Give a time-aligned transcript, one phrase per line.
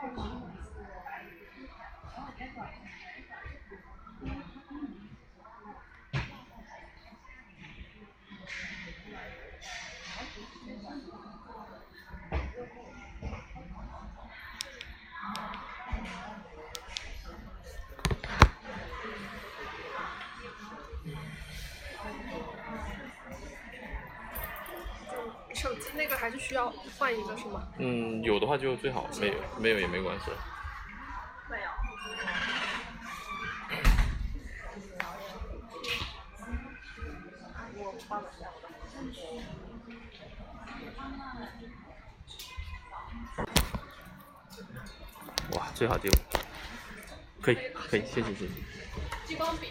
[0.00, 0.50] 手机那个
[26.20, 27.66] 还是需要换一个是吗？
[27.78, 30.26] 嗯，有的话就最好，没有没有也没关系。
[31.48, 31.70] 没有。
[45.56, 46.10] 哇，最好就
[47.40, 48.48] 可以可以，谢谢谢谢。
[49.24, 49.68] 激光笔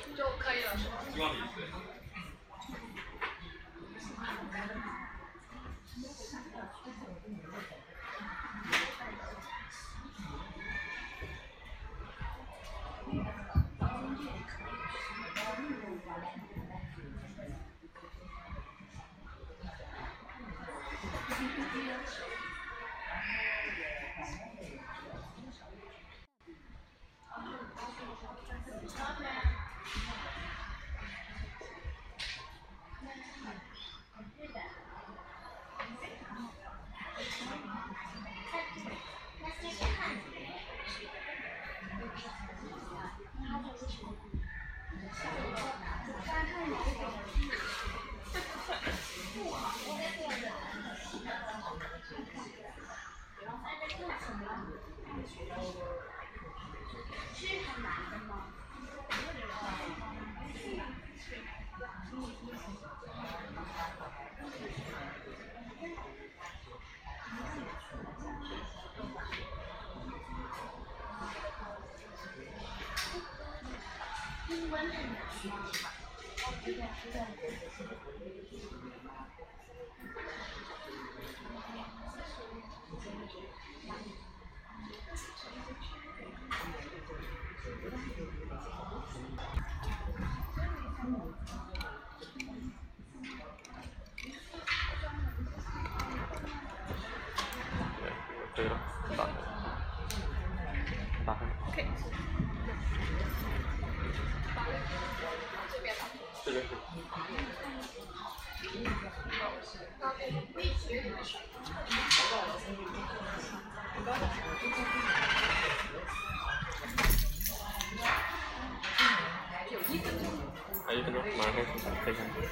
[122.09, 122.49] 开始，可以开始。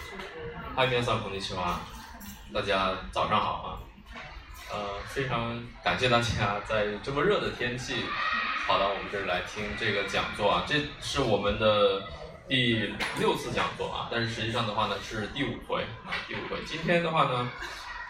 [0.77, 1.78] 嗨，皆さんこんにちは，
[2.53, 3.81] 大家早上好啊。
[4.71, 8.05] 呃，非常感谢大家在这么热的天气
[8.66, 12.03] 跑到我们这儿来听这个讲座啊，这是我们的
[12.47, 16.62] 第六次讲座啊，但是实际上的话呢是第五回啊，第五回。
[16.66, 17.50] 今天的话呢，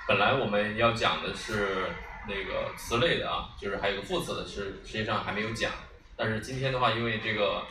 [0.08, 1.86] 本来我们要讲的是
[2.26, 5.70] 那个词类的啊，就是还有个副词的是实际上还没有讲，
[6.16, 7.62] 但是今天的话，因为这个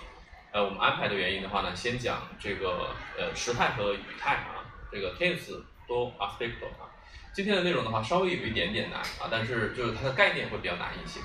[0.56, 6.88] 呃我们安排的原因的话呢，先讲这个呃时态和语态啊，这个 tense 都 aspecto 啊。
[7.34, 11.20] 今天的内容的话，稍微有一点点难啊，但是就是它的概念会比较难一些。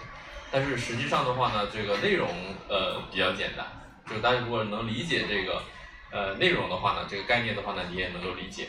[0.51, 2.27] 但是实际上的话呢，这个内容
[2.67, 3.65] 呃比较简单，
[4.05, 5.63] 就是大家如果能理解这个
[6.11, 8.67] 呃内容的话呢，这个概念的话呢，你也能够理解。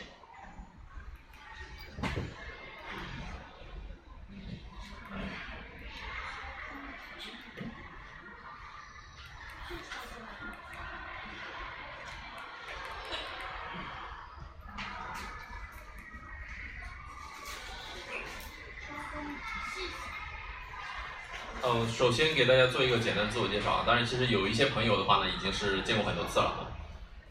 [21.63, 23.83] 呃，首先给大家做一个简单自我介绍啊。
[23.87, 26.61] 当然，其实有一些朋友的话呢，已经是见过很多次了啊。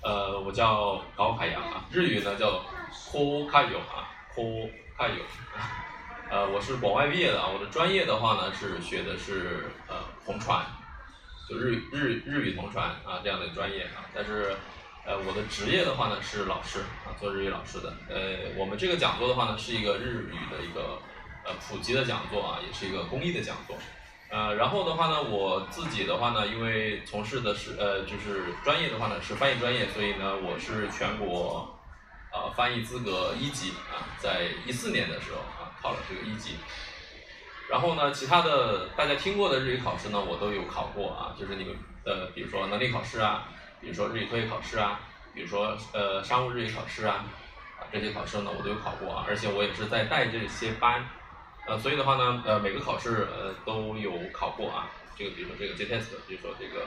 [0.01, 5.21] 呃，我叫高海洋啊，日语呢叫 Ko Kayo 啊，Ko Kayo。
[6.33, 10.65] 呃，我是广外毕业的啊，我的专业的话呢是学的是呃同传，
[11.47, 14.09] 就日日日语同传啊这样的专业啊。
[14.15, 14.57] 但是
[15.05, 17.93] 呃我的职业的话呢是老师啊，做日语老师的。
[18.09, 20.99] 呃，我们这个讲座的话呢是一个日语的一个
[21.45, 23.77] 呃普及的讲座啊，也是一个公益的讲座。
[24.33, 31.79] 呃，然后的话呢，我自己的话呢，因为从事的是呃，就是专业的话呢是翻译专业，所以呢，我是全国
[32.33, 36.57] 呃翻译资格一级啊，在一四年的时候啊考了这个一级。
[37.69, 41.77] 然后呢，其他的大家听过的日语考试呢，我都有考过啊，就是你们
[42.07, 43.47] 呃，比如说能力考试啊，
[43.83, 44.99] 比如说日语托业考试啊，
[45.35, 47.27] 比如说呃商务日语考试啊，
[47.79, 51.07] 啊这些考试呢我都有考过啊，而且我也是在带这些班
[51.67, 56.87] 呃，所以的话呢，呃，每个考试呃都有考过啊，这个比如说这个 JTest，比如说这个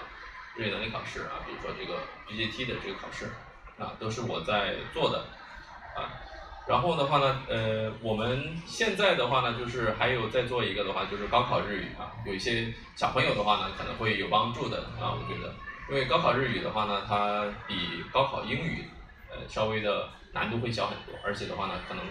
[0.55, 3.31] 日语能力考试啊，比如说这个 BJT 的这个考试
[3.79, 5.25] 啊，都是我在做的
[5.95, 6.11] 啊。
[6.67, 15.53] 然后的话呢，呃，我们现在的话呢，就是还有在做一个的话，就是高考日语啊，有一些小朋友的话呢，可能会有帮助的啊，我觉得，
[15.89, 18.89] 因为高考日语的话呢，它比高考英语
[19.29, 22.03] 呃稍微的难度会小很多，而且的话呢，可能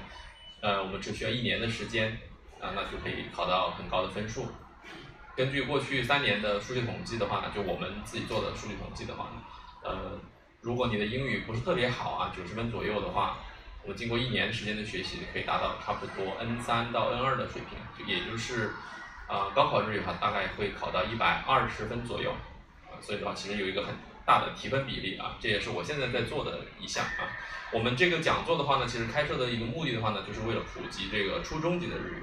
[0.61, 2.17] 呃我们只需要一年的时间，
[2.75, 4.47] 那就可以考到很高的分数。
[5.37, 9.43] 根据过去三年的数据统计的话呢，就我们自己做的数据统计的话呢，
[9.83, 10.19] 呃，
[10.61, 13.39] 如果你的英语不是特别好啊，九十分左右的话。
[13.87, 18.71] 我们经过一年时间的学习，可以达到差不多 N 三到 N 二的水平，也就是，
[19.29, 22.31] 呃，高考日语的话大概会考到一百二十分左右，
[22.87, 23.95] 啊，所以的话其实有一个很
[24.25, 27.29] 大的提分比例啊，这也是我现在在做的一项啊。
[27.73, 32.23] 我们这个讲座的话呢，其实开设的一个目的的话呢，就是为了普及这个初中级的日语，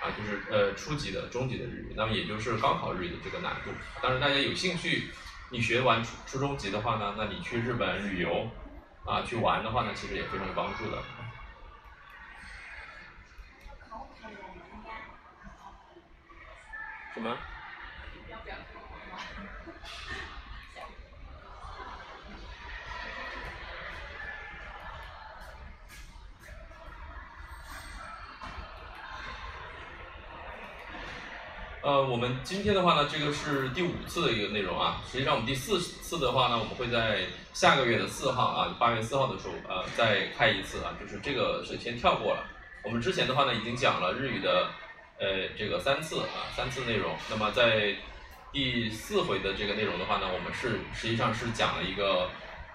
[0.00, 3.70] 啊，就是呃初级的、中级的日语，那么也就是高考日语的这个难度。
[4.02, 5.10] 当然大家有兴趣，
[5.50, 8.50] 你学完初初中级的话呢，那你去日本旅游。
[9.02, 11.02] 啊，去玩的话呢，其实也非常有帮助的。
[17.14, 17.36] 什么？
[31.82, 35.00] 呃，我们今天的话呢，这个是第五次的一个内容啊。
[35.10, 37.24] 实际上，我们第四次的话呢，我们会在
[37.54, 40.92] 下个月的四号啊，八月四号的时候呃再开一次啊。
[41.00, 42.44] 就是这个是先跳过了。
[42.84, 44.68] 我们之前的话呢，已经讲了日语的
[45.18, 47.16] 呃这个三次啊，三次内容。
[47.30, 47.96] 那么在
[48.52, 52.28] 第四回的这个内容的话呢，我们是实际上是讲了一个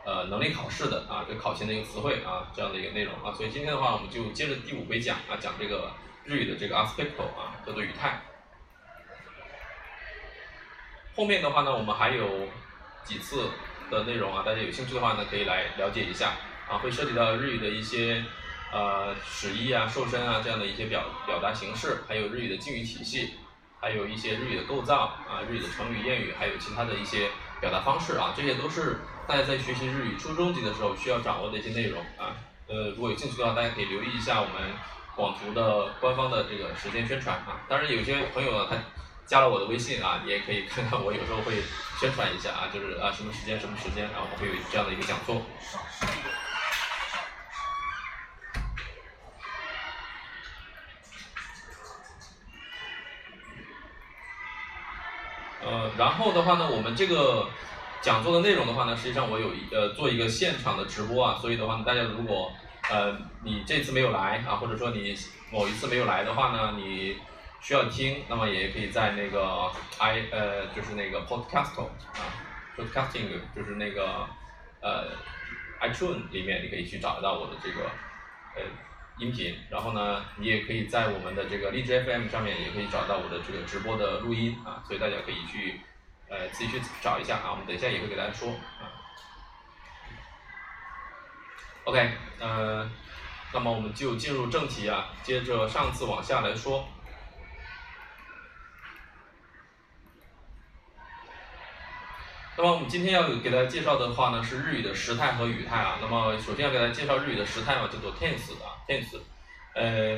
[0.04, 3.32] 呃能力考试的啊，这考前的一个词汇啊这样的一个内容啊。
[3.32, 5.92] 所以今天的话，我们就接着第五回讲啊，讲这个
[6.24, 8.20] 日语的这个 aspecto 啊，叫做语态。
[11.16, 12.28] 后面的话呢，我们还有
[13.06, 13.50] 几次
[13.90, 16.34] 的内容啊，大家有兴趣的话呢，可以来了解一下
[16.70, 18.22] 啊，会涉及到日语的一些
[18.74, 23.36] 呃使役啊、瘦身啊这样的一些表表达形式，还有日语的敬语体系，
[23.80, 27.30] 还有一些日语的构造啊、日语的成语谚语，还有其他的一些
[27.62, 32.36] 表达方式啊，这些都是大家在学习日语初中级的时候需要掌握的一些内容啊。
[32.68, 34.74] 呃，如果有兴趣的话，大家可以留意一下我们
[35.16, 37.62] 广图的官方的这个时间宣传啊。
[37.70, 38.76] 当然，有些朋友呢，他。
[39.26, 41.56] 加了我的微信啊，你也可以看看我有时候会
[42.00, 45.42] 宣传一下啊，就是啊什么时间什么时间，然后会有这样的一个讲座。
[55.64, 57.50] 呃，然后的话呢，我们这个
[58.02, 62.52] 讲座的内容的话呢，实际上我有一呃做一个现场的直播啊，所以的话呢，大家如果
[62.92, 65.18] 呃你这次没有来啊，或者说你
[65.52, 67.18] 某一次没有来的话呢，你。
[67.66, 72.22] 需要听，那么也可以在那个 i 呃，就是那个 podcast 啊
[72.78, 74.28] ，podcasting 就是那个
[74.82, 75.10] 呃
[75.82, 77.90] iTunes 里面，你可以去找到我的这个
[78.56, 78.62] 呃
[79.18, 79.58] 音频。
[79.72, 85.82] 然后呢，你也可以在我们的这个荔枝 FM 上面也可以找到我的这个直播的录音啊，所以大家可以去
[86.30, 88.94] 呃自己去找一下啊，我们等一下也会给大家说啊。
[91.86, 92.88] OK，呃，
[93.52, 96.88] 那么我们就进入正题啊，接着上次往下来说。
[102.58, 105.98] 那么我们今天要给大家介绍的话呢，是日语的时态和语态啊。
[106.02, 109.20] 那么首先要给大家介绍日语的时态嘛，叫做 tense 啊，tense。
[109.74, 110.18] 呃，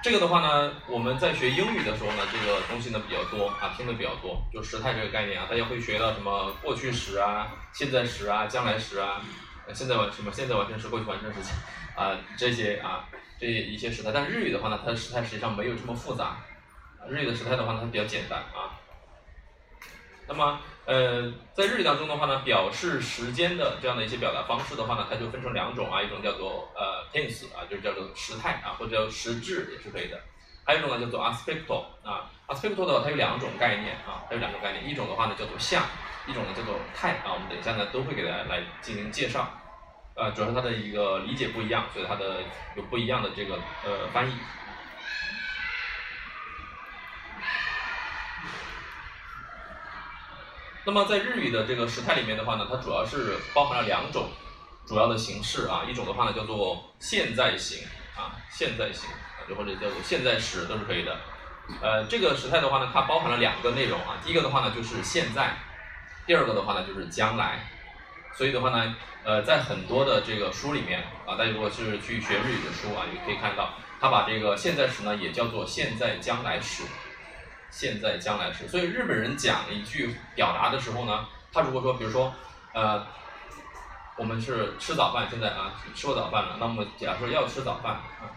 [0.00, 9.20] 这个的话呢，我们在学英语的时候呢，这个东西呢比较多啊，听的比较多，就时态这个概念啊，大家会学到什么过去时啊、现在时啊、将来时啊、
[9.74, 11.40] 现在完什么现在完成时、过去完成时
[11.96, 13.08] 啊这些啊
[13.40, 14.12] 这一些时态。
[14.14, 16.36] 但日语的话呢，它的时态实际上没有这么复杂。
[17.08, 18.78] 日语的时态的话呢，它比较简单啊。
[20.28, 30.16] 那么呃，在日语当中的话呢，表示时间的这样的一些表达方式的话呢，它就分成两种啊，一种叫做呃 tense 啊，就是叫做时态啊，或者叫时制也是可以的。
[30.64, 35.82] 还有一种呢叫做 aspecto 啊，aspecto 的话它有两种概念啊，它有两种概念，一种的话呢叫做像，
[36.28, 37.34] 一种呢叫做态啊。
[37.34, 39.48] 我们等一下呢都会给大家来进行介绍，
[40.14, 42.42] 呃，主要是它的一个理解不一样，所以它的
[42.76, 44.32] 有不一样的这个呃翻译。
[50.86, 54.28] 那么在日语的这个时态里面的话呢，它主要是包含了两种
[54.86, 57.84] 主要的形式啊，一种的话呢叫做现在形
[58.16, 61.16] 啊，现在形啊，或者叫做现在时都是可以的。
[61.82, 65.56] 呃，这个时态的话呢，它包含了两个内容啊，第一个的话呢就是现在，
[66.24, 67.68] 第二个的话呢就是将来。
[68.36, 76.84] 所以的话呢，呃，在很多的这个书里面啊，大家如果是去学日语的书啊，也可以看到，他把这个现在时呢也叫做现在将来时，
[77.69, 78.67] 现在将来时。
[78.67, 82.33] 所以日本人讲一句表达的时候呢，他如果说，比如说，
[82.73, 83.05] 呃，
[84.17, 88.29] 我们是吃早饭，现在啊吃过早饭了，那么假如说要吃早饭啊，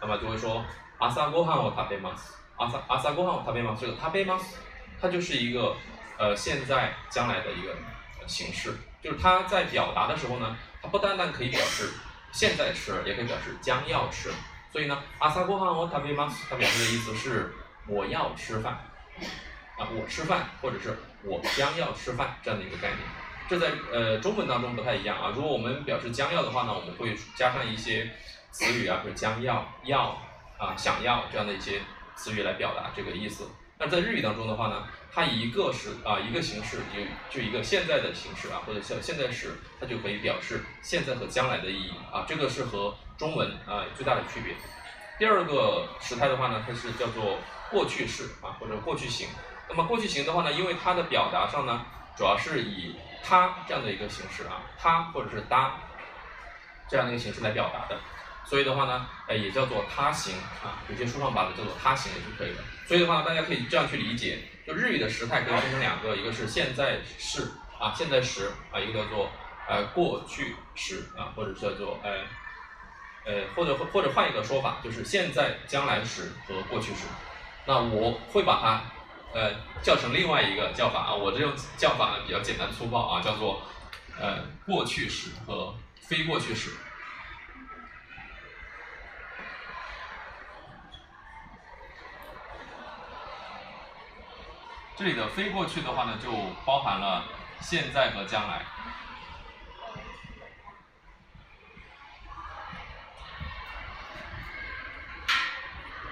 [0.00, 0.64] 那么就会说
[0.98, 2.34] 朝ごはんを食べます。
[2.56, 3.80] 朝朝ごはんを食べます。
[3.80, 4.56] 这个食べます，
[5.00, 5.76] 它就是一个
[6.18, 7.74] 呃现在将来的一个
[8.26, 11.90] 形式，就是它在表达的时候呢，它不单单可以表示
[12.32, 14.32] 现在吃，也可以表示将要吃。
[14.72, 17.54] 所以呢，朝ごはんを食べます，它表示的意思是
[17.87, 18.73] 我要吃饭
[19.77, 22.99] 啊，我吃饭，或者是我将要吃饭这样的一个概念。
[23.49, 25.33] 这在呃中文当中不太一样啊。
[25.35, 28.09] 如果我们表示将要的话呢，我们会加上一些
[28.51, 30.17] 词语啊，比如将要、要
[30.57, 31.81] 啊、想要这样的一些
[32.15, 33.49] 词语来表达这个意思。
[33.77, 42.23] 那在日语当中的话呢，它一个是啊一个形式有就一个现在的形式啊，或者现现在时，它就可以表示现在和将来的意义啊。
[42.27, 44.55] 这个是和中文啊最大的区别。
[45.17, 47.39] 第二个时态的话呢，它是叫做
[47.71, 49.27] 过去式啊或者过去形。
[49.67, 51.85] 那么过去形的话呢，因为它的表达上呢，
[52.17, 55.71] 主要是以它这样的一个形式啊，它或者是它
[56.89, 57.97] 这样的一个形式来表达的。
[58.43, 62.63] 所以的话呢，呃，也叫做他形啊，有些书上把它叫做他形也就可以了。
[62.85, 67.49] 所以的话，大家可以这样去理解，就日语的时态可以分成两个，一个是现在式
[67.79, 69.29] 啊，现在时啊，一个叫做
[69.69, 72.11] 呃过去时啊，或者叫做呃
[73.25, 77.05] 呃或者或者换一个说法，就是现在将来时和过去时。
[77.65, 78.81] 那我会把它
[79.33, 79.51] 呃
[79.83, 83.61] 叫成另外一个叫法啊，我这种叫法呢比较简单粗暴啊，叫做
[84.19, 86.71] 呃过去时和非过去时。
[94.97, 96.31] 这里的非过去的话呢，就
[96.63, 97.23] 包含了
[97.59, 98.63] 现在和将来。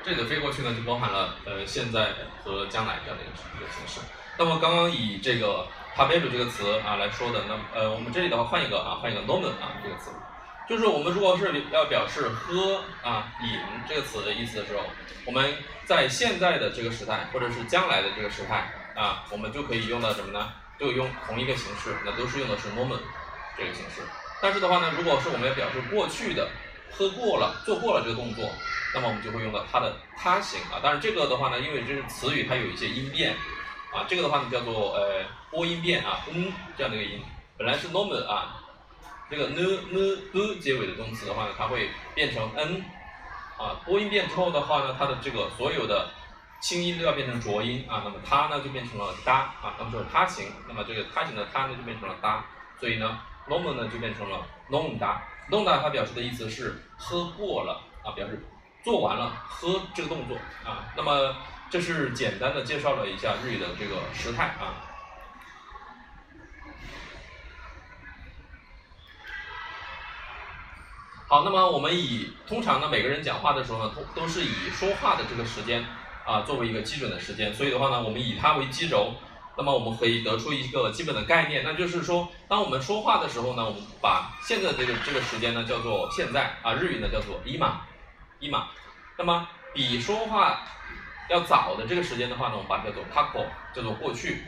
[0.09, 2.09] 这里的飞过去呢，就包含了呃现在
[2.43, 3.99] 和将来这样的一个一个形式。
[4.39, 10.09] 那么刚刚以这个 t a b e r 这个词啊来说的，那呃我们这里的话换一个啊，换一个 nomen 啊这个词，
[10.67, 14.81] 就是我们如果是要表示喝啊饮这个词的意思的时候，
[15.25, 15.53] 我们
[15.85, 20.51] 在现在的这个时态或者是将来的这个时态啊，我们就可以用到什么呢？
[20.79, 22.97] 就用同一个形式，那都是用的是 nomen
[23.55, 24.01] 这个形式。
[24.41, 26.49] 但是的话呢，如果是我们要表示过去的
[26.91, 28.49] 喝过了、做过了这个动作，
[28.93, 30.79] 那么我们就会用到它的他形啊。
[30.81, 33.35] 当然这个的话呢，因为这是词语，它有一些音变
[33.93, 37.21] 啊，这个的话呢叫做呃播音变啊，嗯这样的一个音，
[37.57, 38.61] 本来是 nomen 啊，
[39.29, 39.57] 这个 n
[39.91, 42.83] n u 结尾的动词的话呢，它会变成 n
[43.57, 46.09] 啊，播音变之后的话呢，它的这个所有的
[46.61, 52.45] 清音都要变成浊音啊，那么它呢就变成了哒啊，那么就是他形，那么这个他形的他呢就变成了哒，
[52.79, 58.41] 所以呢 nomen 呢就变成了 non 哒，non 哒它表示的意思是喝过了啊，表示
[58.83, 61.35] 做完了喝这个动作啊，那么
[61.69, 64.85] 这是简单的介绍了一下日语的这个时态啊。
[71.27, 75.85] 好，那么我们以通常呢，每个人讲话的时候呢，都都是以说话的这个时间
[76.25, 79.13] 啊作为一个基准的时间，所以的话呢，我们以它为基轴，
[79.55, 87.39] 那么我们可以得出一个基本的概念，那就是说，当我们说话的时候呢，我们把现在这个这个时间呢叫做现在啊，日语呢叫做
[88.39, 88.67] 一码
[89.17, 90.61] 那么比说话
[91.29, 94.43] 要早的这个时间的话呢，我们把它叫做 kako，叫做过去。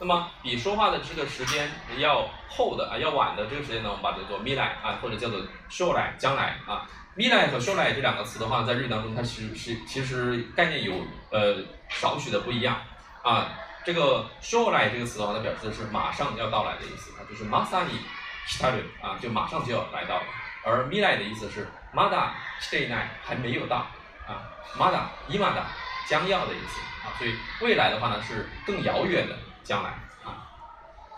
[0.00, 6.88] 那么比说话的这个时间要后的啊，要晚的这个时间呢，我们把它叫做未来啊，或者叫做 s h o r i 将来啊。
[7.16, 10.94] 未来和 s h o r i 这两个词的话，在日语当中，它其实是其实概念有
[11.30, 11.56] 呃
[11.88, 12.76] 少许的不一样
[13.22, 13.50] 啊。
[13.84, 17.92] 这个 s h o r i 这个词的话，它表示的是马上要到来的意思啊，就是马上に
[18.60, 20.22] 来る啊，就马上就要来到了。
[20.64, 23.87] 而未来的意思是まだ来ていない，还没有到
[24.27, 24.45] 啊，
[24.77, 25.63] まだ今だ
[26.07, 27.13] 将要的意思啊。
[27.17, 29.35] 所以未来的话呢，是更遥远的。
[29.61, 29.89] 将来
[30.23, 30.49] 啊，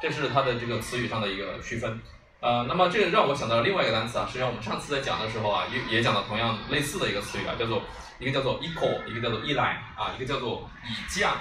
[0.01, 2.01] 这是它的这个词语上的一个区分。
[2.41, 7.81] 呃，那么这个让我想到了另外一个单词啊，实际上我们上次在讲的时候啊，也也讲到同样类似的一个词语啊，叫做
[8.19, 11.31] 一个叫做 equal，一个叫做依赖啊，一个叫做以降。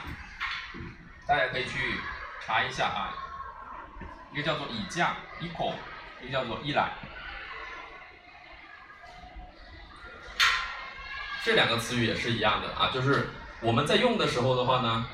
[1.27, 1.97] 大家可以去
[2.47, 3.11] 查一下啊，
[4.33, 5.73] 一个叫做以降 equal，
[6.23, 6.93] 一个叫做依赖。
[11.46, 13.30] 这两个词语也是一样的啊，就是
[13.62, 15.06] 我们在用的时候的话呢，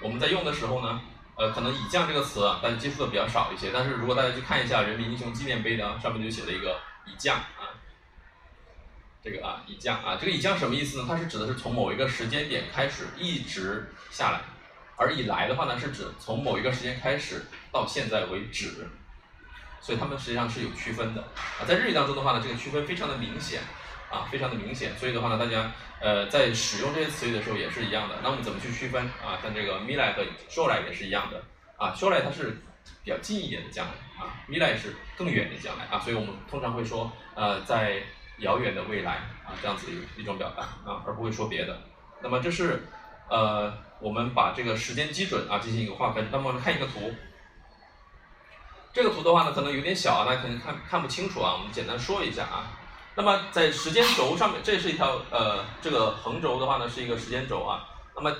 [0.00, 0.98] 我们在用的时候呢。
[1.38, 3.70] 呃，可能“以降”这个词，大家接触的比较少一些。
[3.70, 7.76] 但是如果大家去看一下人民英雄纪念碑呢，上面就写了一个“以降”啊，
[9.22, 11.04] 这个啊“以降”啊，这个“以降”什么意思呢？
[11.06, 14.40] 它是指的是从某一个时间点开始一直下来，
[14.96, 18.88] 而“以来”的话呢，是指从某一个时间开始到现在为止。
[19.78, 21.20] 所以它们实际上是有区分的
[21.60, 21.68] 啊。
[21.68, 23.60] 在日语当中的话呢，这个区分非常的明显
[24.10, 24.96] 啊，非常的明显。
[24.96, 28.16] 所以的话呢，大家呃在使用这些词语的时候也是一样的。
[28.22, 29.38] 那我们怎么去区分啊？
[29.42, 31.42] 像这个 m i l a 和 sholai 也是一样的
[31.76, 32.62] 啊，sholai 它是
[33.02, 38.02] 比较近一点的将来啊，milai 是更远的将来啊，所以我们通常会说呃在
[38.38, 41.80] 遥远的未来啊这样子一一种表达啊，而不会说别的。
[42.20, 42.86] 那么这是
[43.28, 46.28] 呃我们把这个时间基准啊进行一个划分。
[46.30, 47.12] 那么我们看一个图。
[48.92, 51.52] 这个图的话呢，可能有点小啊，大家可能看看不清楚啊。
[51.52, 52.72] 我们简单说一下啊。
[53.16, 57.88] 那么在时间轴上面，这是一条呃，这个横轴的话呢是一个时间轴啊。
[58.14, 58.30] 那么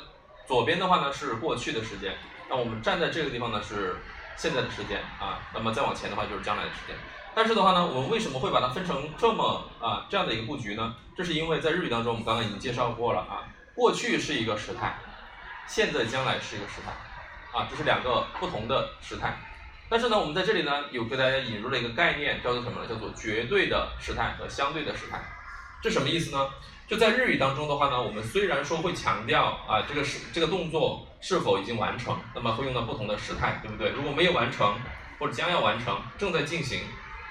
[0.46, 2.14] 左边的话呢是过去的时间，
[2.50, 3.96] 那我们站在这个地方呢是
[4.36, 5.40] 现在的时间啊。
[5.54, 6.94] 那么再往前的话就是将来的时间。
[7.34, 10.94] 但是的话呢，我们为什么会把它分成这么啊这样的一个布局呢？
[11.16, 13.48] 这是因为在日语当中，我们刚刚已经介绍过了啊。
[13.74, 14.98] 过去是一个时态，
[15.66, 19.38] 现在将来是一个时态啊，这是两个不同的时态。
[19.88, 22.88] 但是呢，我们在这里呢，有给大家引入了一个概念，叫做什么呢？
[22.88, 25.22] 叫做绝对的时态和相对的时态。
[25.80, 26.50] 这什么意思呢？
[26.88, 33.90] 就在日语当中的话呢，我们虽然说会强调啊，这个是这个动作是否已经完成，那么会用到不同的时态，对不对？
[33.90, 34.74] 如果没有完成
[35.20, 36.80] 或者将要完成，正在进行，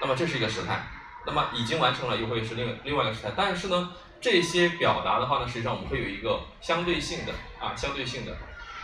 [0.00, 0.86] 那么这是一个时态。
[1.26, 3.32] 那么已经完成了又会是另另外一个时态。
[3.36, 8.34] 但是呢，这些表达的话呢，实际上我们会有一个相对性的啊，相对性的。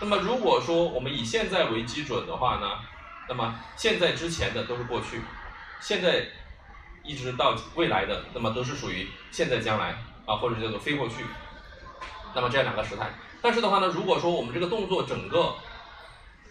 [0.00, 2.66] 那么如果说我们以现在为基准的话呢？
[3.28, 5.20] 那么现在之前的都是过去，
[5.80, 6.26] 现在
[7.02, 9.94] 一直到未来的，那么都是属于现在将来
[10.26, 11.24] 啊，或者叫做非过去。
[12.34, 13.10] 那么这样两个时态。
[13.40, 15.54] 但是的话呢，如果说我们这个动作整个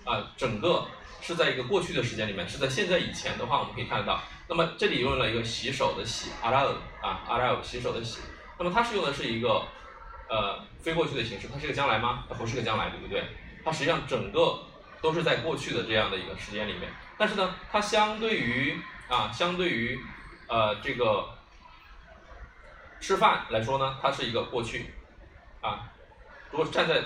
[0.06, 0.86] 啊整个
[1.22, 4.22] 是在一个过去的时间里面，是在现在以前的话，我们可以看得到。
[4.48, 8.20] 那么这里用了一个洗手的洗，阿拉尔啊阿拉尔洗手的洗。
[8.58, 9.64] 那么它是用的是一个
[10.30, 12.24] 呃非过去的形式，它是个将来吗？
[12.28, 13.24] 它不是个将来，对不对？
[13.64, 14.60] 它实际上整个。
[15.02, 18.80] 都是在过去的这样的一个时间里面，但是呢，它相对于
[19.10, 20.00] 啊，相对于
[20.48, 21.28] 呃这个
[23.00, 24.94] 吃饭来说呢，它是一个过去
[25.60, 25.90] 啊。
[26.52, 27.02] 如果站在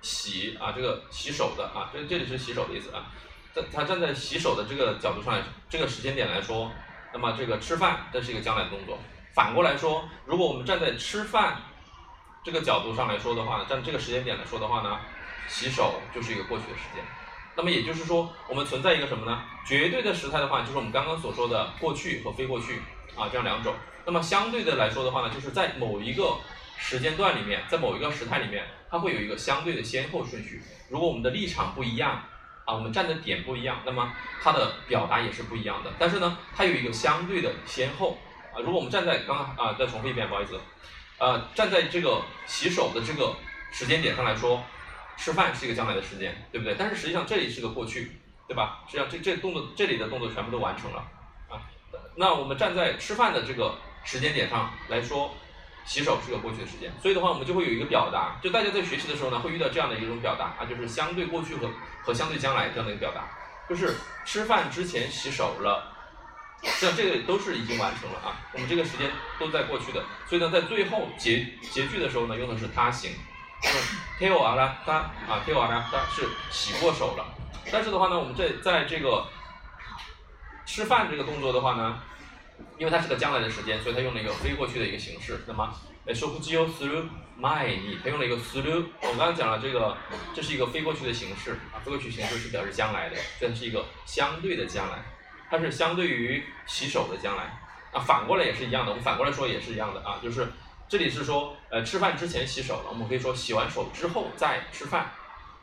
[0.00, 3.06] 洗啊这个洗手的啊，这这里是洗手的意思啊，
[3.52, 6.72] 在它站在洗手的这个角度上来，这个时间点来说，
[7.12, 8.98] 那么这个吃饭这是一个将来的动作。
[9.32, 11.60] 反过来说，如果我们站在吃饭
[12.42, 14.98] 这个角度上来说的话呢，站这个时间点来说的话呢，
[15.46, 17.04] 洗手就是一个过去的时间。
[17.56, 19.42] 那么也就是说，我们存在一个什么呢？
[19.66, 22.82] 绝对的时态的话，就是我们刚刚所说的过去和非过去
[23.16, 23.74] 啊，这样两种。
[24.04, 26.36] 那么相对的来说的话呢，就是在某一个
[26.78, 30.62] 时间段里面，在某一个时态里面，它会有一个相对的先后顺序。
[30.90, 32.22] 如果我们的立场不一样
[32.66, 35.90] 啊，我们站的点不一样，那么它的表达也是不一样的。
[35.98, 38.18] 但是呢，它有一个相对的先后
[38.52, 38.60] 啊。
[38.60, 40.60] 如果我们站在刚刚啊，再重复一遍，不好意思，
[41.18, 43.34] 呃，站在这个洗手的这个
[43.72, 44.62] 时间点上来说。
[45.16, 46.74] 吃饭是一个将来的时间，对不对？
[46.78, 48.12] 但是实际上这里是个过去，
[48.46, 48.84] 对吧？
[48.86, 50.98] 实际上这这动作这里的动作全部都完成了
[51.48, 51.60] 啊。
[52.14, 55.34] 那我们站在吃饭的这个时间点上来说，
[55.84, 61.70] 洗手是个过去的时间，所以的话我们就会有一个表达，就大家在学习的时候呢，会遇到这样的一种表达啊，就是相对过去和
[62.02, 63.28] 和相对将来这样的一个表达，
[63.68, 65.92] 就是吃饭之前洗手了，
[66.62, 68.36] 像这个都是已经完成了啊。
[68.52, 73.12] 我们这个时间都在过去的，所以呢，在最后结结句的时候呢，用的是他形。
[74.19, 74.93] t e o 阿拉达
[75.27, 77.25] 啊 t e o 阿拉达是洗过手了，
[77.71, 79.27] 但是的话呢，我们在在这个
[80.65, 81.99] 吃饭这个动作的话呢，
[82.77, 85.43] 因为它是个将来的时间，所以它用了一个非过去的一个形式。
[85.47, 85.71] 那么，
[86.05, 87.03] え、食事をする
[87.39, 88.85] 前に，它用了一个する。
[89.01, 89.95] 我们刚刚讲了这个，
[90.33, 95.03] 这是一个非过去的形式啊，非过去形式是表示将来的，所以它是一个相对的将来，
[95.49, 97.43] 它是相对于洗手的将来
[97.91, 97.99] 啊。
[97.99, 100.47] 反过来也是一样的，我们反过来说也是一样的啊，就是。
[100.87, 105.09] 这里是说，呃，吃饭之前洗手了，我们可以说洗完手之后再吃饭，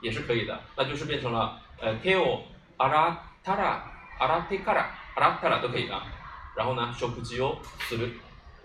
[0.00, 2.40] 也是可以的，那就是变成了，呃，teo
[2.78, 3.76] ara tara
[4.18, 6.02] ara tekara ara tara 都可以啊。
[6.56, 7.36] 然后呢，shokuji
[7.80, 8.12] する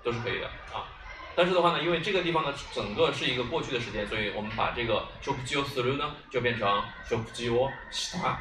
[0.03, 0.87] 都是可以的啊。
[1.35, 7.49] 但是的话呢，因为这个地方呢，整个是一个过去的时间，所以我们把这个 shokuji する呢就变成 shokuji
[7.91, 8.37] した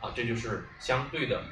[0.00, 1.42] 啊，这就是相对的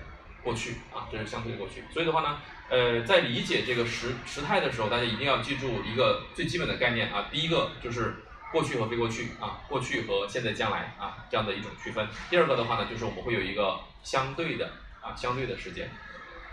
[0.45, 1.83] 过去啊，这是相对的过去。
[1.93, 2.39] 所以的话呢。
[2.70, 7.28] 呃，在理解这个时时态的时候，大家一定要记住一个最基本的概念啊。
[7.32, 12.08] 第一个就是过去和非过去啊，过去和现在将来啊这样的一种区分。
[12.30, 15.90] 第二个的话呢，就是我们会有一个相对的啊相对的时间，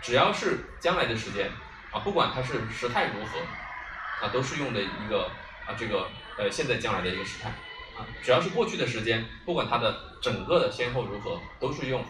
[0.01, 1.51] 只要是将来的时间
[1.91, 5.29] 啊，不管它是时态如何啊，都是用的一个
[5.67, 6.07] 啊这个
[6.39, 7.49] 呃现在将来的一个时态
[7.95, 8.01] 啊。
[8.23, 12.03] 只要是过去的时间，不管它的整个的先后如何，都是用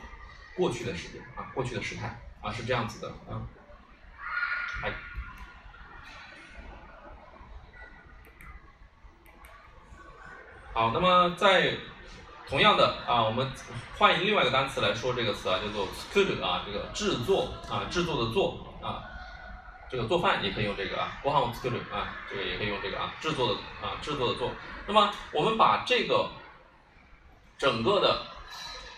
[0.56, 3.44] 过去的时间啊过去的时态啊是这样子的啊。
[4.85, 4.93] 哎，
[10.73, 11.77] 好，那么在
[12.49, 13.51] 同样的啊，我们
[13.99, 19.05] 换一另外一个单词来说这个词啊，叫做 “skuru” 啊，这个制作啊，制作的作啊。
[19.91, 24.51] 这个做饭也可以用这个啊，ご飯を作る啊，这个也可以用这个啊，制作的啊，制作的做。
[24.87, 26.31] 那么我们把这个
[27.59, 28.23] 整个的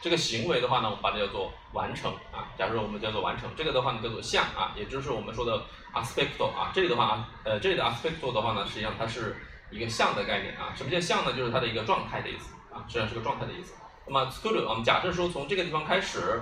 [0.00, 2.49] 这个行为的话呢，我们把它叫做 完成啊。
[2.58, 6.71] 假如我们叫做完成，这个的话呢叫做像啊，也就是我们说的 aspecto 啊。
[6.73, 9.38] 这里的话啊，呃，这里的 aspecto 的话呢，实际上它是
[9.69, 10.73] 一个像的概念啊。
[10.75, 11.34] 什么叫像呢？
[11.34, 13.73] 就是它的一个状态的意思啊，实际上是个状态的意思。
[14.05, 16.41] 那么 s c o o 我们假设说从这个地方开始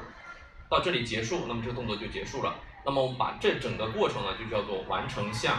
[0.69, 2.55] 到这里结束，那么这个动作就结束了。
[2.85, 5.57] 那么我们把这整个过程呢，就叫做完成像，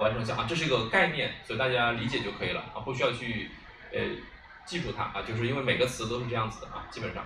[0.00, 3.50] 完成像啊，这是一个概念，所以大家理解就可以了啊，不需要去
[3.92, 4.00] 呃
[4.66, 7.24] 记住它啊，就是因为每个词都是这样子的啊，基本上。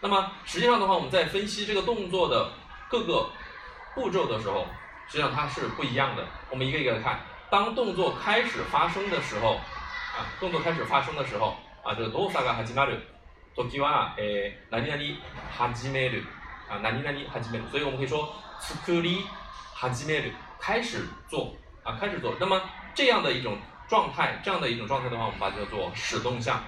[0.00, 2.50] 那么实际上的话，我们在分析这个动作的
[2.88, 3.30] 各个
[3.94, 4.66] 步骤的时候，
[5.06, 6.26] 实际上它是不一样的。
[6.50, 9.54] 我们一个一个来看，当动作开始发生的时候
[10.16, 12.98] 啊，动作开始发生的时候啊，这个動作が始まる
[13.56, 15.16] 時はえ何々
[15.56, 16.22] 始める
[16.68, 18.34] 啊，何々始める，所以我们可以说。
[18.86, 19.20] 作り
[19.76, 22.34] 始める，开始做啊，开始做。
[22.40, 22.62] 那么
[22.94, 26.64] 这样的一种状态，这样的一种状态的话，我们把它叫做使动项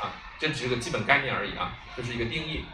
[0.00, 2.64] 啊，这只是个基本概念而已啊，这是一个定义，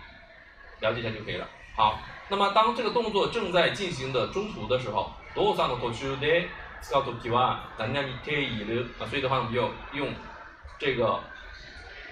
[0.81, 1.49] 了解一下就可以了。
[1.75, 6.49] 好，那么当这个动作正在进行的中途的时候，動作の途中で
[6.83, 10.15] 使うときは何々ている啊，所以的话我们就用
[10.79, 11.21] 这个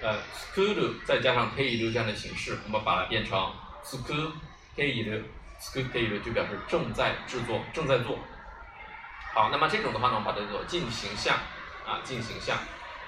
[0.01, 0.17] 呃
[0.53, 3.51] 作る再加上ている这样的形式，我们把它变成
[3.83, 3.99] 作
[4.75, 5.23] ている。
[5.57, 8.19] s c o o p 就表示正在制作，正在做。
[9.33, 11.33] 好，那么这种的话呢，我们把它叫做进行项
[11.87, 12.57] 啊，进行项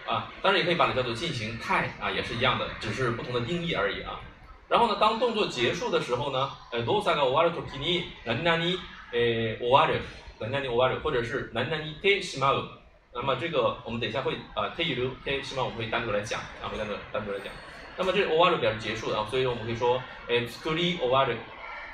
[0.06, 4.19] 啊，当然也可以把它叫做进行态啊，也是一样的，只是不同的定义而已啊。
[4.67, 8.80] 然后呢，当动作结束的时候呢，呃，動作が終わるときに何々
[9.13, 10.00] え終わる、
[10.39, 12.67] 何々終わる，或者是何々てしまう。
[13.13, 17.52] 那么这个我们等一下会啊，ている、てしまう我们会单独来讲啊，会单独单独来讲。
[17.97, 21.36] 那么这終わる表示结束的啊，所以我们可以说え作り終わる。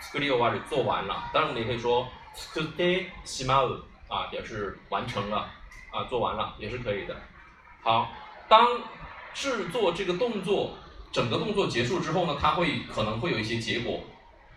[0.03, 5.47] 作り終わる做完了，当然我们也可以说作ってしまう啊，表示完成了
[5.93, 7.15] 啊，做完了也是可以的。
[7.88, 8.12] 好，
[8.50, 8.66] 当
[9.32, 10.76] 制作这个动作
[11.10, 14.00] 整个动作结束之后呢，它会可能会有一些结果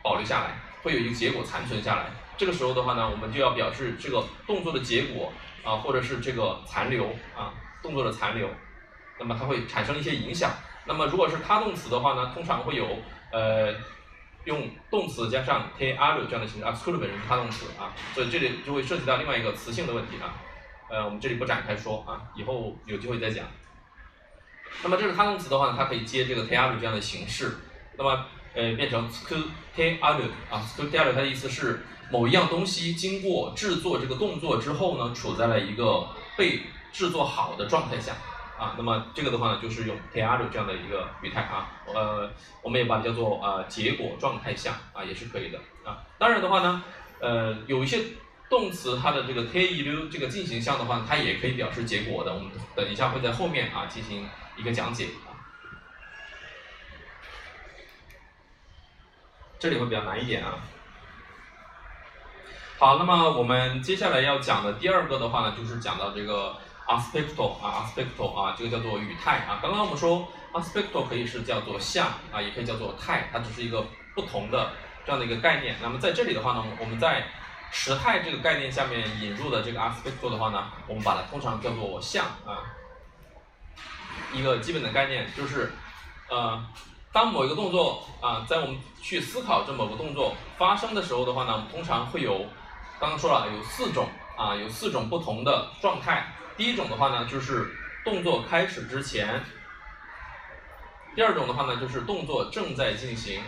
[0.03, 2.07] 保留下来，会有一个结果残存下来。
[2.35, 5.31] 这个时候的话呢，我们就要表示这个动作的结果
[5.63, 8.49] 啊，或者是这个残留啊，动作的残留，
[9.17, 10.51] 那么它会产生一些影响。
[10.83, 12.85] 那么如果是他动词的话呢，通常会有
[13.31, 13.73] 呃。
[14.45, 20.33] 用动词加上 te aru 这样的形式啊，skuru 本身是他动词啊，所以这里就会涉及到另外一个词性的问题啊，
[20.91, 23.45] 呃，我们这里不展开说啊，以后有机会再讲。
[24.83, 27.55] 那么这是他动词的话呢，它可以接这个 te aru 这样的形式，
[27.97, 29.41] 那么呃变成 sku
[29.73, 36.05] te aru 啊，sku te aru 它的意思是某一样东西经过制作这个动作之后呢，处在了一个
[36.37, 36.59] 被
[36.91, 38.13] 制作好的状态下。
[38.59, 42.29] 啊，那么这个的话呢，就是用 te a r 这样的一个语态啊，呃，
[42.61, 46.03] 我们也把它叫做呃结果状态下啊，也是可以的啊。
[46.19, 46.83] 当然的话呢，
[47.19, 48.03] 呃，有一些
[48.51, 52.33] 动词它的这个 te i r 这个进行项的话，它也可以表示结果的。
[52.33, 55.31] 我们等一下会在后面啊进行一个讲解啊。
[59.57, 60.59] 这里会比较难一点啊。
[62.77, 66.55] 好，那么我们接下来要讲的第二个的话呢，就是讲到这个。
[66.87, 69.59] aspecto 啊，aspecto 啊，这个叫做语态啊。
[69.61, 74.73] 刚刚我们说 aspecto 可以是叫做像啊，也可以叫做态，它只是一个不同的
[75.05, 75.77] 这样的一个概念。
[75.81, 77.23] 那么在这里的话呢，我们在
[77.71, 82.77] 时态这个概念下面引入的这个 aspecto 的话呢，我们把它通常叫做像啊。
[84.33, 85.71] 一个基本的概念就是，
[86.29, 86.65] 呃，
[87.11, 92.45] 当某一个动作啊，在我们去思考这某个动作发生的时候的话呢，通常会有，
[92.99, 94.07] 刚刚说了有四种
[94.37, 96.27] 啊，有四种不同的状态。
[96.55, 99.39] 第一种的话呢，就是动作开始之前；
[101.15, 103.41] 第二种的话呢，就是动作正在进行，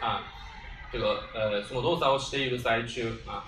[0.00, 0.20] 啊，
[0.91, 3.43] 这个呃，その動作をしている最中啊。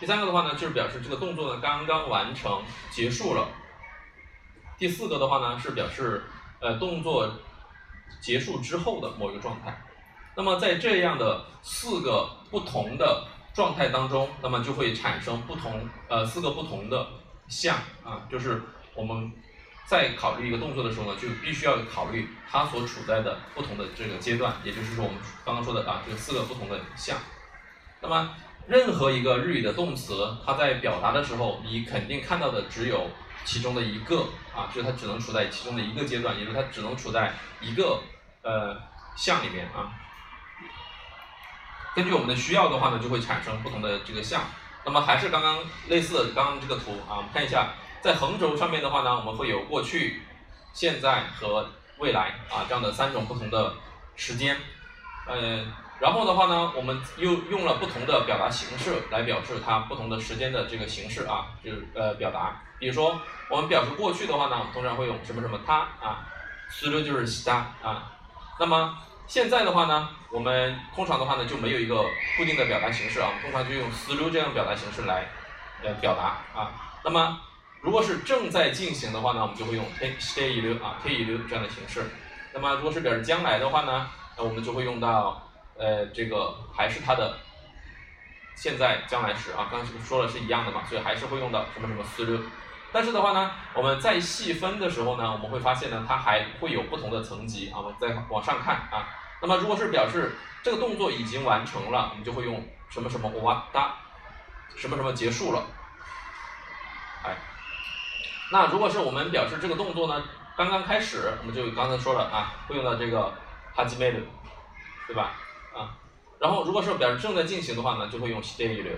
[0.00, 3.48] 第三个的话呢，就是表示这个动作呢刚刚完成结束了。
[4.78, 6.24] 第四个的话呢，是表示
[6.60, 7.30] 呃动作
[8.20, 9.82] 结束之后的某一个状态。
[10.36, 17.06] 那么在这样的四个不同的状态当中，那么就会产生不同呃四个不同的。
[17.46, 18.62] 像啊，就是
[18.94, 19.30] 我们
[19.89, 27.17] 在考虑一个动作的时候呢，就必须要考虑它所处在的不同的这个阶段，也就是说我们刚刚说的啊，这四个不同的像。
[27.99, 28.35] 那么
[28.67, 33.09] 任何一个日语的动词，它在表达的时候，你肯定看到的只有
[33.43, 37.99] 其中的一个啊，就是它只能处在其中的一个阶段，也就是它只能处在一个
[38.43, 38.79] 呃
[39.15, 39.89] 像里面啊。
[41.95, 44.43] 根据我们的需要的话呢，就会产生不同的这个像。
[44.85, 50.22] 那么还是刚刚类似的刚刚这个图啊，我们看一下，在横轴上面的话呢，我们会有过去、
[50.72, 53.74] 现在和未来啊这样的三种不同的
[54.16, 54.56] 时间。
[55.26, 55.64] 呃，
[56.00, 62.60] 然后的话呢，我们又用了不同的表达形式来表示它不同的时间的这个形式啊，就是呃表达。
[62.78, 66.26] 比如说我们表示过去的话呢，我们通常会用什么什么它啊，
[66.70, 68.12] する就是した啊。
[68.60, 72.02] 那么现在的话呢，我们通常的话呢就没有一个
[72.36, 75.26] 固定的表达形式啊，我们通常就用する这样表达形式来
[75.82, 76.70] 呃表达啊。
[77.02, 77.40] 那么
[77.80, 82.02] 如果是正在进行的话呢，我们就会用てしている啊ている这样的形式。
[82.54, 84.08] 那么如果是表示将来的话呢，
[84.38, 87.36] 那我们就会用到呃这个还是它的
[88.56, 92.40] 现在将来时啊，刚才是不是说了是一样的嘛，所以还是会用到什么什么する。
[92.90, 97.80] 但是的话呢，我们在细分的时候呢，我们会发现呢，它还会有不同的层级啊。
[97.80, 99.08] 我们再往上看啊，
[99.42, 103.96] 那么如果是表示这个动作已经完成了，我们就会用什么什么哇哒，
[104.76, 105.66] 什么什么结束了。
[108.48, 110.22] 哎，那如果是我们表示这个动作呢，
[110.56, 113.32] 刚刚开始，我们就刚才说了啊，会用到这个
[113.76, 114.22] 始める，
[115.06, 115.32] 对吧？
[115.74, 115.96] 啊，
[116.38, 118.96] 然后如果是表示正在进行的话呢，就会用している，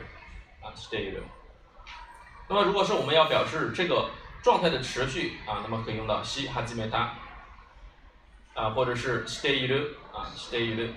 [0.62, 1.22] 啊している。
[2.48, 4.10] 那么如果是我们要表示这个
[4.42, 7.08] 状态的持续啊，那么可以用到し始めた，
[8.54, 10.90] 啊，或者是している啊している。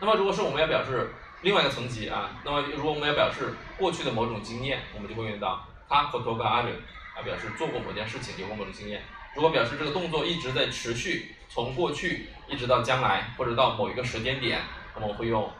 [0.00, 6.74] 那么如果是我们要表示另外一个层级啊，那么如果我们要表示过去的某种经验，我们就会用到它ことがある
[7.18, 9.02] 啊，表示做过某件事情，有过某种经验。
[9.34, 14.60] 如果表示这个动作一直在持续，从过去一直到将来，或者到某一个时间点，
[14.94, 15.50] 那么我会用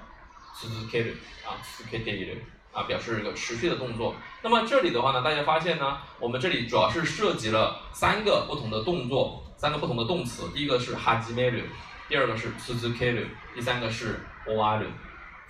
[0.61, 2.39] 続ける啊続けている。
[2.73, 4.17] 啊，表示一个持续的动作。
[4.43, 10.51] 那么这里的话呢，大家发现呢，我们这里主要是涉及了三个不同的动作，三个不同的动词。
[10.53, 11.63] 第一个是始める，
[12.09, 14.87] 第二个是続ける，第三个是終わる。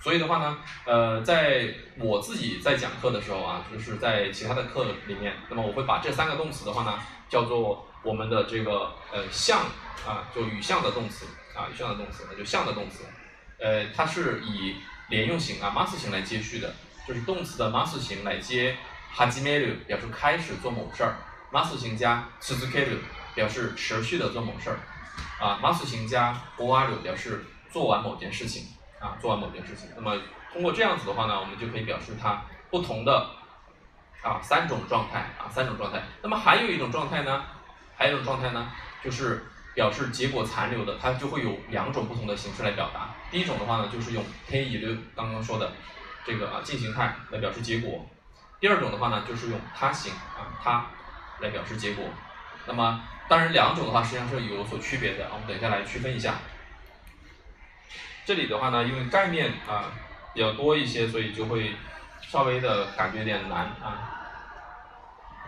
[0.01, 9.61] 所以的话呢，呃，在我自己在讲课的时候啊，就是在其他的课里面，那么我会把这三个动词的话呢，叫做我们的这个呃向
[10.05, 13.05] 啊，就语向的动词啊，语向的动词，那就向的动词。
[13.57, 14.75] 呃，它是以
[15.09, 16.73] 连用型啊，mas 型来接续的。
[17.07, 18.75] 就是动词的 mas 型来接
[19.11, 21.13] 始める，表示开始做某事儿；
[21.51, 22.97] mas 型加続ける，
[23.33, 24.77] 表示持续的做某事儿。
[25.39, 28.63] 啊，mas 型加終わる，表示做完某件事情。
[28.99, 29.89] 啊，做完某件事情。
[29.95, 30.17] 那么
[30.51, 33.29] 通过这样子的话呢，我们就可以表示它不同的
[34.21, 36.01] 啊三种状态啊三种状态。
[36.21, 37.43] 那么还有一种状态呢，
[37.95, 38.71] 还有一种状态呢，
[39.03, 43.09] 就是表示结果残留的，它就会有两种不同的形式来表达。
[43.31, 45.71] 第一种的话呢，就是用ている，刚刚说的。
[46.27, 48.03] 这个啊进行态来表示结果，
[48.59, 50.87] 第二种的话呢，就是用他形啊他
[51.39, 52.03] 来表示结果。
[52.65, 56.33] 那么当然两种的话实际上是有所区别的，我们等一下来区分一下。
[58.29, 59.91] 这里的话呢，因为概念啊
[60.33, 61.73] 比较多一些，所以就会
[62.21, 64.11] 稍微的感觉有点难啊。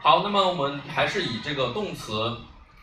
[0.01, 2.37] 好，那么我们还是以这个动词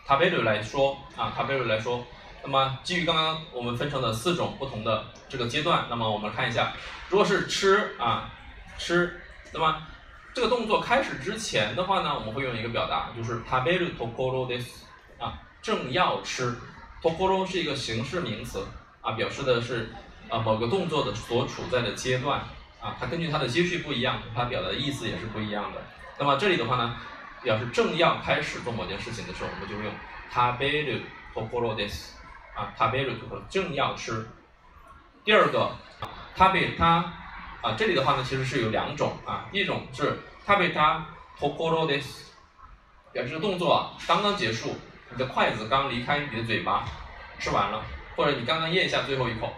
[0.06, 2.04] 食べる来说啊食べる来说。
[2.42, 6.72] 那么基于刚刚我们分成的四种不同的这个阶段，那么我们看一下，
[7.08, 8.30] 如果是吃啊
[8.76, 9.18] 吃，
[9.52, 9.82] 那么
[10.34, 14.84] 这个动作开始之前的话呢，我们会用一个表达，就是食べるところです
[15.18, 16.54] 啊，正要吃。
[17.00, 18.66] ところ是一个形式名词
[19.00, 19.92] 啊，表示的是
[20.28, 22.40] 啊某个动作的所处在的阶段
[22.80, 25.82] 啊，它根据它的接续不一样，它表达的意思也是不一样的。
[26.18, 26.96] 那么这里的话呢，
[27.42, 29.92] 表示正要开始做某件事情的时候，我们就会用
[30.32, 31.00] 食べる
[31.34, 32.12] ところです。
[32.54, 34.26] 啊，食べると正要吃。
[35.24, 35.70] 第二个，
[36.36, 37.04] 食べた
[37.62, 41.02] 啊，这里的话呢，其实是有两种啊，一种是食べた
[41.40, 42.30] ところです，
[43.12, 44.76] 表示动作啊刚刚结束，
[45.10, 46.84] 你的筷子刚离开你的嘴巴，
[47.40, 47.82] 吃完了，
[48.18, 49.52] 或者你刚刚咽下最后一口，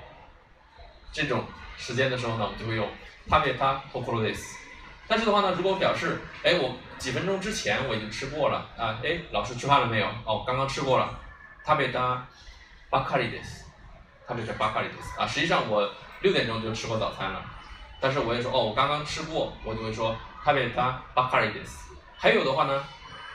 [1.13, 1.45] 这种
[1.77, 2.89] 时间的时候呢，我们就会用
[3.29, 4.57] 食べたところです。
[5.09, 10.07] 但是的话呢，如果表示哎我几分钟之前我已经吃过了啊，哎老师吃饭了没有？
[10.25, 11.09] 哦，刚刚吃过了，
[11.65, 12.19] 食べた。
[12.89, 13.65] 巴卡里です，
[14.29, 15.27] 特别是巴卡里です啊。
[15.27, 17.43] 实际上我六点钟就吃过早餐了，
[18.01, 21.91] 但是我也说哦，我刚刚吃过，我就会说特别他巴卡里です。
[22.17, 22.85] 还有的话呢，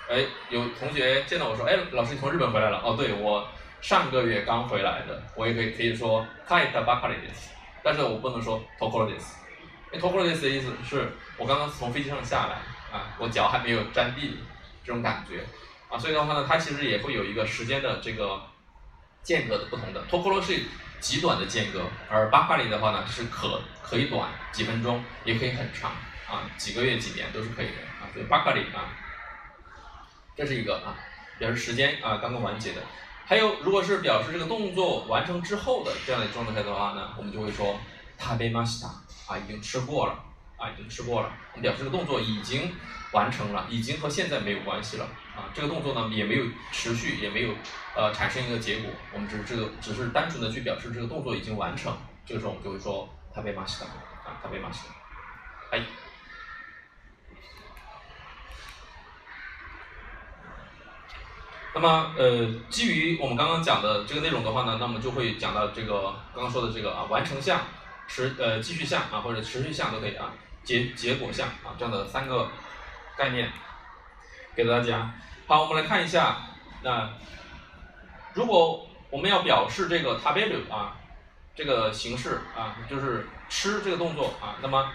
[0.09, 2.81] 哎，有同学见到我说，哎，老师你从日本回来了？
[2.81, 3.45] 哦，对，我
[3.81, 7.49] 上个月刚回来的，我也可以可以说カイタ巴卡里です。
[7.83, 9.37] 但是我不能说トコロです。
[9.91, 12.55] 因为トコロです的意思是我刚刚从飞机上下来
[12.97, 14.37] 啊，我脚还没有沾地
[14.83, 15.43] 这种感觉
[15.89, 18.41] 啊，所以的话呢，它其实也会有一个时间的这个。
[19.23, 20.59] 间隔的不同的，托 o 罗是
[20.99, 25.91] 极短的间隔，而巴卡里的话呢是可可以短几分钟，也可以很长
[26.27, 28.89] 啊，几个月几年都是可以的啊，所以巴卡里啊，
[30.35, 30.97] 这是一个啊
[31.37, 32.81] 表示时间啊刚刚完结的，
[33.25, 37.77] 还有如果是表示这个动作完成之后的这样的状态的话呢，我们就会说
[38.19, 38.87] タベマシタ
[39.27, 40.19] 啊已经吃过了
[40.57, 42.75] 啊已经吃过了，我们表示这个动作已经
[43.13, 45.05] 完成了，已经和现在没有关系了。
[45.33, 47.53] 啊，这个动作呢也没有持续，也没有
[47.95, 53.85] 呃产生一个结果，我们只是这个只是单纯的去表示这个动作已经完成 这个时候我们就会说食べました
[54.25, 54.91] 啊，食べました。
[55.71, 56.04] 哎。
[61.78, 67.60] 那么，呃，基于我们刚刚讲的这个内容的话呢，那么就会讲到这个刚刚说的这个啊，完成项、
[68.08, 70.32] 持呃继续项啊，或者持续项都可以啊，
[70.64, 72.48] 结结果项啊这样的三个
[73.14, 73.52] 概念
[74.54, 75.12] 给大家。
[75.46, 76.38] 好，我们来看一下，
[76.82, 77.10] 那
[78.32, 80.96] 如果我们要表示这个食べる啊
[81.54, 84.90] 这个形式啊，就是吃这个动作啊，那么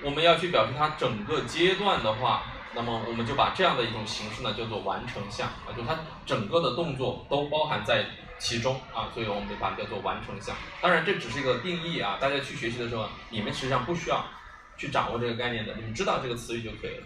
[0.00, 2.44] 我们要去表示它整个阶段的话。
[2.74, 8.06] 那么我们就把这样的一种形式呢叫做完成项啊，就它整个的动作都包含在
[8.38, 10.56] 其中啊，所以我们就把它叫做完成项。
[10.80, 14.24] 当然这只是一个定义啊，大家去学习的时候，你们实际上不需要
[14.76, 17.04] 去掌握这个概念的，你们知道这个词语就可以了。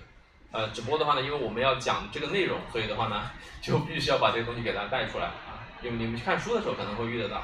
[0.52, 7.42] 呃，只不过的话呢，因为我们要讲这个内容，所以的话呢，就必须要把这个东西给大家带出来啊，因为你们去看书的时候可能会遇得到。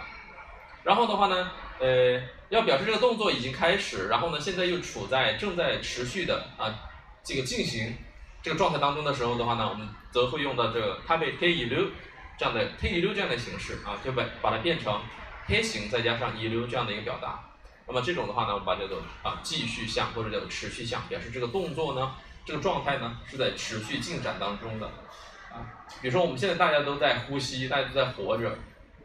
[0.85, 6.73] 然后的话呢，呃，要表示这个动作已经开始，然后呢，现在又处在正在持续的啊
[7.25, 7.95] 这个进行。
[8.43, 11.87] 这个状态当中的时候的话呢，我们则会用到这个它被 t 一流
[12.37, 15.01] 这样的 t 一流这样的形式啊，就把把它变成
[15.47, 17.41] t 形再加上一流这样的一个表达。
[17.87, 24.87] 那么这种的话呢，我们把叫做啊继续项或者叫做持续项，表示这个动作呢，这个状态呢是在持续进展当中的
[25.53, 25.63] 啊。
[26.01, 28.57] 比如说我们现在大家都在呼吸，大家都在活着，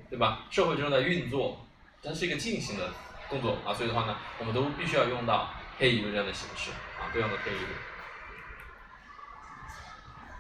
[0.10, 0.45] 对吧？
[0.50, 1.63] 社会正在运作，
[2.02, 2.89] 它是一个进行的
[3.30, 7.67] 动作啊，所以的话呢，我们都必须要用到 t 一流这样的形式啊，都用到 t 一流。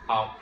[0.06, 0.36] 好，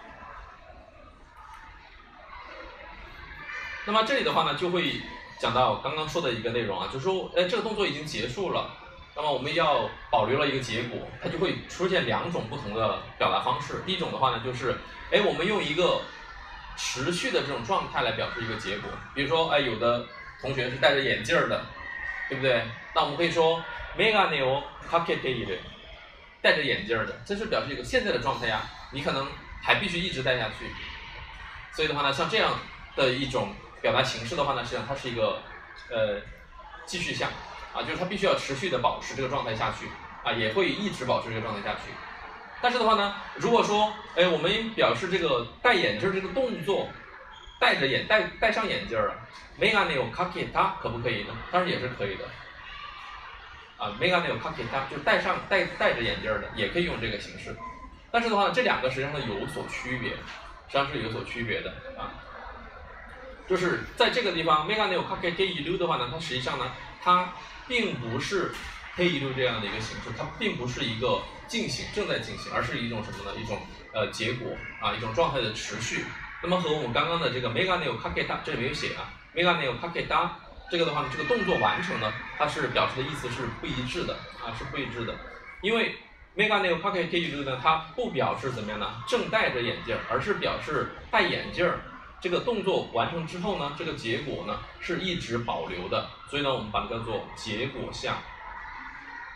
[3.87, 5.01] 那么这里的话呢，就会
[5.39, 8.71] 讲到刚刚说的一个内容啊，就是说，哎，这个动作已经结束了，
[9.15, 13.83] 那么我们要保留了一个结果，它就会出现两种不同的表达方式。
[13.87, 14.77] 第一种的话呢，就是，
[15.13, 16.03] 哎，我们用一个
[16.77, 20.07] 持续的这种状态来表示一个结果，比如说，哎，有的
[20.41, 21.65] 同学是戴着眼镜的，
[22.29, 22.65] 对不对？
[22.95, 23.63] 那我们可以说，
[23.97, 25.59] メガネをかけている，
[26.43, 29.27] 戴着眼镜的，这是表示一个现在的状态呀，你可能。
[29.66, 30.70] 还必须一直带下去，
[31.74, 32.54] 所以的话呢，像这样
[32.96, 33.52] 的一种
[33.82, 35.42] 表达形式的话呢，实际上它是一个
[35.90, 36.22] 呃
[36.86, 37.28] 继续项
[37.74, 39.88] 啊，就是它必须要持续的保持这个状态下去
[40.24, 41.92] 啊，也会一直保持这个状态下去。
[42.62, 46.88] 但是的话呢，如果说哎，我们表示这个戴眼镜这个动作，
[47.60, 49.16] 戴着眼戴戴上眼镜儿啊
[49.60, 51.36] ，megane o kaketa 可不可以呢？
[51.52, 52.26] 当然也是可以的
[53.78, 57.56] 啊，megane o kaketa 就戴上戴戴着眼镜的，也可以用这个形式。
[58.16, 60.16] 但是的话，这两个实际上是有所区别，实
[60.70, 62.16] 际上是有所区别的啊。
[63.46, 66.72] 就是在这个地方，mega neo kake ke yu 的话呢，它实际上呢，
[67.04, 67.34] 它
[67.68, 68.54] 并不是
[68.96, 73.38] k 一溜这样的一个形式，它并不是一个进行正在进行，而是一种什么呢？
[73.38, 73.60] 一种
[73.92, 74.48] 呃结果
[74.80, 76.06] 啊，一种状态的持续。
[76.42, 80.30] 那么和我们刚刚的这个 mega neo kake da 这里没有写啊，mega neo kake da
[80.72, 85.14] 这个的话呢，这个动作完成呢，它是表示的意思是不一致的啊，是不一致的，
[85.62, 85.94] 因为。
[86.36, 89.04] Mega 那个 pocket k 语呢，它不表示怎么样呢？
[89.08, 91.72] 正戴着眼镜，而是表示戴眼镜
[92.22, 96.10] 这个动作完成之后呢，这个结果呢是一直保留的。
[96.30, 98.18] 所以呢，我们把它叫做结果项。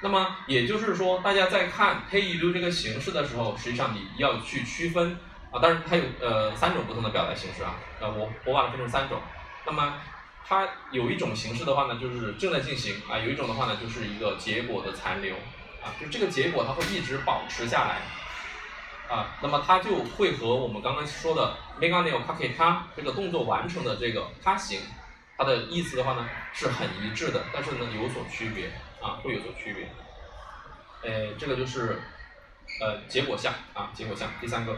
[0.01, 5.17] 那么也就是说，大家在看 k 语这个形式的时候，实际上你要去区分
[5.51, 5.59] 啊。
[5.61, 7.75] 当然它有呃三种不同的表达形式啊。
[7.99, 9.21] 呃，我我把它分成三种。
[9.65, 9.93] 那么
[10.45, 15.35] 它有一种形式的话呢，就是正在进行啊；有一种的话呢，就是一个结果的残留。
[15.81, 24.81] 啊，就这个结果它会一直保持下来，啊，那么它就会和我们刚刚说的 mega neo kake 它这个动作完成的这个它形，
[25.37, 28.67] 它的意思的话呢是很一致的，但是呢有所区别，
[29.01, 29.89] 啊，会有所区别。
[31.01, 32.01] 呃，这个就是
[32.81, 34.77] 呃结果项啊，结果项第三个。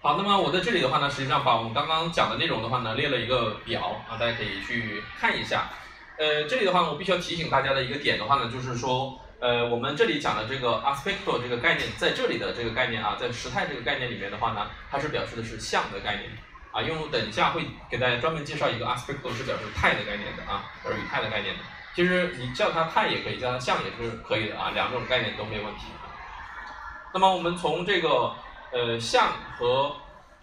[0.00, 5.68] 好，那么我在这里的话呢，实际上把我们刚刚讲的内容的话呢列了一个表啊，大家可以去看一下。
[6.18, 16.30] 呃，这里的话，我必须要提醒大家的一个点的话呢，就是说，呃，我们这里讲的这个 aspecto 这个概念，在这里的这个概念啊，在时态这个概念里面的话呢，它是表示的是像的概念
[16.72, 21.60] 啊，因为我等一下会给大家专门介绍一个 aspecto 是表示态的概念的啊，表示语态的概念的。
[21.94, 25.84] 其实你叫它态也可以，叫它像也是可以的啊，两种概念都没问题。
[27.12, 28.34] 那么我们从这个
[28.72, 29.94] 呃像和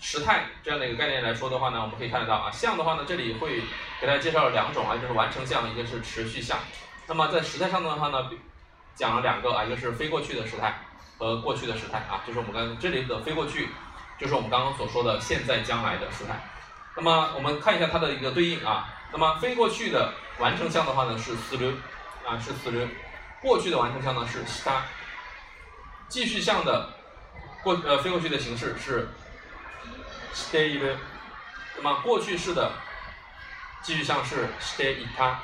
[0.03, 3.61] 时态这样的一个概念来说的话呢，我们可以看得到啊，像的话呢，这里会
[4.01, 6.57] 给大家介绍了两种啊，就是完成项，一个是持续项。
[7.09, 8.31] 那么在时态上的话呢，
[8.95, 10.73] 讲了两个啊，一个是非过去的时态
[11.19, 13.71] 和过去的时态啊，就是我们刚这里的非过去，
[14.21, 16.41] 就是我们刚刚所说的现在将来的时态。
[16.95, 21.73] 那么我们看一下它的一个对应啊，那么非过去的完成项的话呢是する
[22.25, 22.87] 啊是する，
[23.43, 24.83] 过去的完成项呢是した，
[26.09, 26.89] 继续项的
[27.65, 29.09] 过呃非过去的形式是。
[30.35, 30.97] している
[31.77, 32.73] 那么过去式的
[33.83, 35.37] 继续像是 stay ita，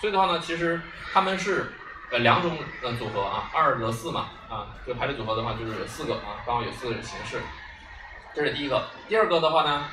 [0.00, 0.80] 所以的话呢，其实
[1.12, 1.72] 他们是
[2.10, 7.40] 呃两种呃组合啊，二得四嘛啊，这个排列组合的话就是四个啊，刚好有四个形式。
[8.34, 9.84] 这是第一个，第二个的话呢，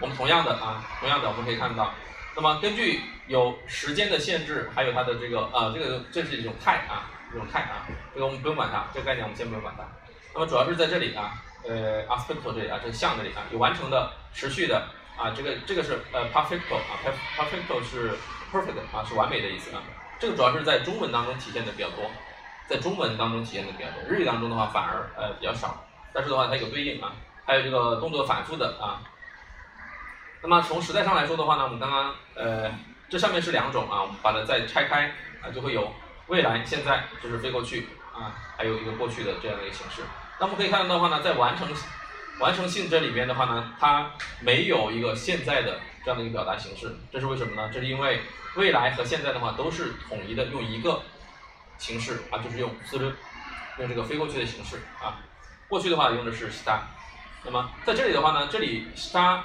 [0.00, 1.92] 我们同样的啊，同样的我们可以看到，
[2.36, 9.84] 那么根据有时间的限制，还有它的这个啊，这个这是一种态啊，一种态啊，这个我们不用管它，这个概念我们先不用管它。
[10.34, 14.87] 那么主要是在这里啊， 呃，aspecto 这里啊，这个像这里啊，有完成的、持续的
[15.17, 16.99] 啊，这个这个是呃 perfecto 啊
[17.37, 18.11] ，perfecto 是
[18.51, 19.81] perfect 啊，是完美的意思啊。
[20.19, 22.09] 这个主要是在中文当中体现的比较多，
[22.67, 27.11] 在中文当中体现的比较多，日语当中的话反而呃比较少，但是的话它有对应啊。
[27.47, 29.01] 还有这个动作反复的啊，
[30.41, 32.71] 那么从时态上来说的话呢，我们刚刚呃
[33.07, 35.11] 这上面是两种啊，我们把它再拆开
[35.43, 35.93] 啊，就会有
[36.25, 40.01] 未来、现在，就是飞过去啊，还有一个过去的这样的一个形式。
[40.39, 41.67] 那我们可以看到的话呢，在完成
[42.39, 44.11] 完成性这里面的话呢，它
[44.41, 47.69] 没有一个现在的这样的一个表达形式，这是为什么呢？
[47.73, 48.21] 这是因为
[48.55, 51.01] 未来和现在的话都是统一的用一个
[51.77, 53.11] 形式啊，就是用四六
[53.79, 55.19] 用这个飞过去的形式啊，
[55.69, 56.79] 过去的话用的是 star。
[57.43, 59.43] 那么在这里的话呢，这里它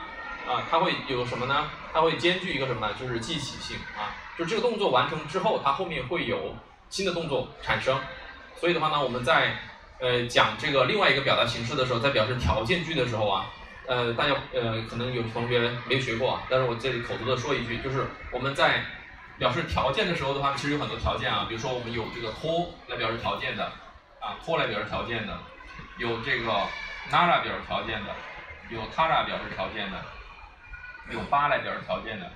[0.49, 1.70] 啊，它会有什么呢？
[1.93, 2.95] 它会兼具一个什么呢？
[2.99, 6.57] 就是记起性啊，就这个动作完成之后，它后面会有
[6.88, 8.01] 新的动作产生。
[8.57, 9.57] 所以的话呢，我们在
[10.01, 13.46] 呃讲这个另外一个表达形式的时候，在表示条件句的时候啊，
[13.86, 18.84] 呃，大家呃可能有同学没学过啊，但是我这里口头的说一句，就是我们在
[19.38, 23.64] 表示条件的时候的话，其实有很多条件啊，比如说我们有这个托来表示条件的
[24.20, 25.38] 啊，托来表示条件的，
[25.98, 26.53] 有这个。
[27.11, 28.14] nara 表示条件的，
[28.68, 29.98] 有 tara 表示条件的，
[31.11, 32.30] 有八来表示条件的，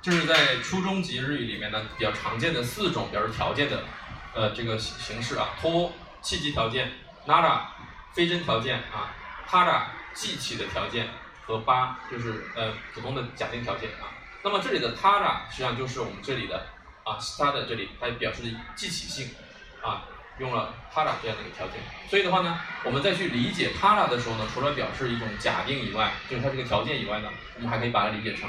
[0.00, 3.82] 这是在初中级日语里面呢比较常见的四种表示条件的
[4.36, 5.90] 呃这个形形式啊，托
[6.22, 6.92] 契机条件
[7.26, 7.62] ，nara
[8.12, 9.10] 非真条件啊
[9.48, 9.82] ，para
[10.14, 11.08] 记起的条件
[11.46, 14.12] 和八就是呃普通的假定条件啊。
[14.44, 16.66] 那么这里的 tara 实际上就是我们这里的
[17.02, 19.30] 啊 start 这里它表示的记起性
[19.82, 20.04] 啊。
[20.38, 21.80] 用了 tara 这样的一个条件，
[22.10, 28.46] 所以的话呢，我们再去理解 tara 的时候呢，除了表示一种假定以外，就是它这个条件以外呢，我们还可以把它理解成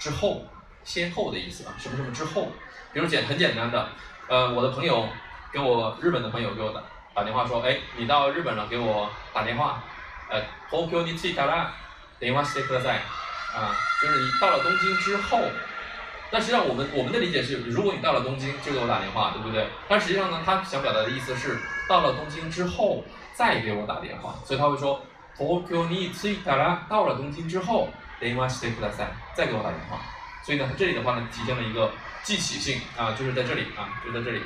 [0.00, 0.46] 之后、
[0.82, 2.52] 先后的意思啊，什么什么之后。
[2.94, 3.90] 比如简很简单的，
[4.28, 5.06] 呃，我的朋友
[5.51, 6.81] 给我日本的朋友给我打
[7.13, 9.83] 打电话说，哎，你到日本了，给我打电话，
[10.29, 11.73] 呃，Tokyo ni c h i t a a
[12.19, 12.97] 電話してください，
[13.53, 15.39] 啊，就是你到了东京之后。
[16.33, 19.67] 但实际上，我们我们的理解是，如果你到了东京就给我打电话，对不对？
[19.89, 25.03] 但实际上呢，他想表达的意思是，到了东京之后再给我打电话，所以他会说，
[25.37, 27.89] Tokyo ni c h i t a 到了东京之后，
[28.21, 29.99] 電話してください，再给我打电话。
[30.45, 31.91] 所以呢，这里的话呢，体现了一个
[32.23, 34.41] 记起性啊，就是在这里啊，就在这里。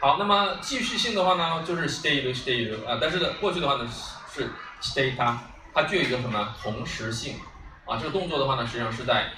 [0.00, 3.90] 好，那么继续性的话呢，就是 stay stay 啊，但是呢，过去的话呢
[4.32, 5.38] 是 stay 它，
[5.74, 7.36] 它具有一个什么同时性
[7.84, 7.98] 啊？
[8.00, 9.30] 这个动作的话呢，实际上是在。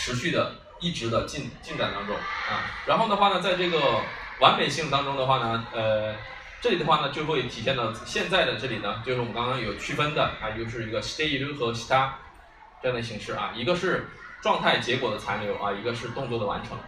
[0.00, 4.00] 持续的、一直的进进展当中啊，然后的话呢，在这个
[4.38, 6.14] 完美性当中的话呢，呃，
[6.60, 12.10] 这里的话呢就会体现到现在的这里呢，就是我们刚刚有区分的啊，就是一个 stay 和 sta
[12.80, 14.08] 这样的形式啊，一个是
[14.40, 16.78] 状态结果的残留啊，一个是动作的完成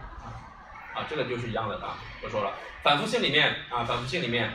[0.93, 2.51] 啊，这个就是一样的啊，不说了，
[2.83, 4.53] 反复性里面啊，反复性里面，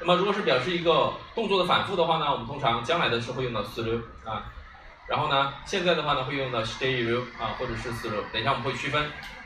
[0.00, 4.52] 那么如果是表示一个动作的反复的话呢，我们通常将来的时候会用到 s l 啊。
[5.06, 8.24] 然后呢，现在的话呢会用到 stay 啊，或者是 slow。
[8.32, 9.00] 等一下我们会区分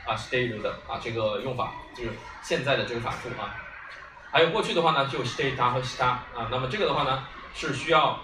[0.07, 2.09] 啊 stay 的啊这个用法，就是
[2.41, 3.55] 现在的这个反复啊。
[4.31, 6.49] 还有过去的话呢，就 stay 它和 sta 啊。
[6.49, 7.23] 那么这个的话呢
[7.53, 8.19] 是需要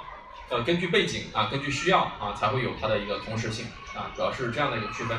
[0.49, 5.15] 呃根据背景啊，根据需要啊才会有它的一个同时性啊，主要是这样的一个区分。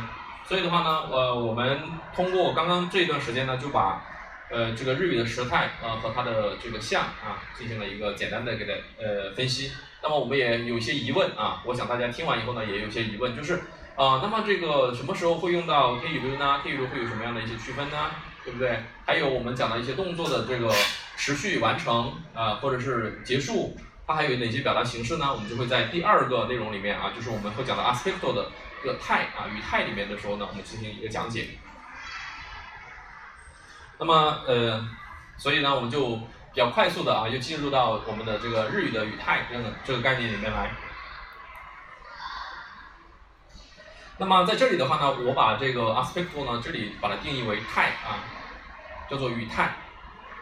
[0.48, 1.78] 所以的话呢，呃我们
[2.16, 4.02] 通过刚刚这一段时间呢，就把
[4.50, 8.72] 呃这个日语的时态啊和它的这个像啊进行了一个简单的给它
[9.02, 9.70] 呃分析。
[10.02, 13.56] 那么我们也有一些疑问啊，我想大家听完以后呢，也有些疑问，就是
[13.94, 18.10] 啊，那么这个什么时候会用到 T 语流呢？T 语流会有什么样的一些区分呢？
[18.42, 18.78] 对不对？
[19.04, 20.72] 还有我们讲的一些动作的这个
[21.18, 23.76] 持续完成啊，或者是结束，
[24.06, 25.26] 它还有哪些表达形式呢？
[25.30, 28.48] 我们就会在第二个内容里面啊，就是我们会讲到 aspecto 的
[28.82, 31.48] 这个态啊语态里面的时候呢，我们进行一个讲解。
[33.98, 34.14] 那么
[34.46, 34.88] 呃，
[35.36, 36.20] 所以呢，我们就。
[36.50, 40.72] 比较快速的啊，又进入到我们的这个日语的语态这个这个概念里面来。
[44.16, 48.18] 那么在这里的话呢，我把这个 aspectual 呢，这里把它定义为态啊，
[49.08, 49.70] 叫做语态。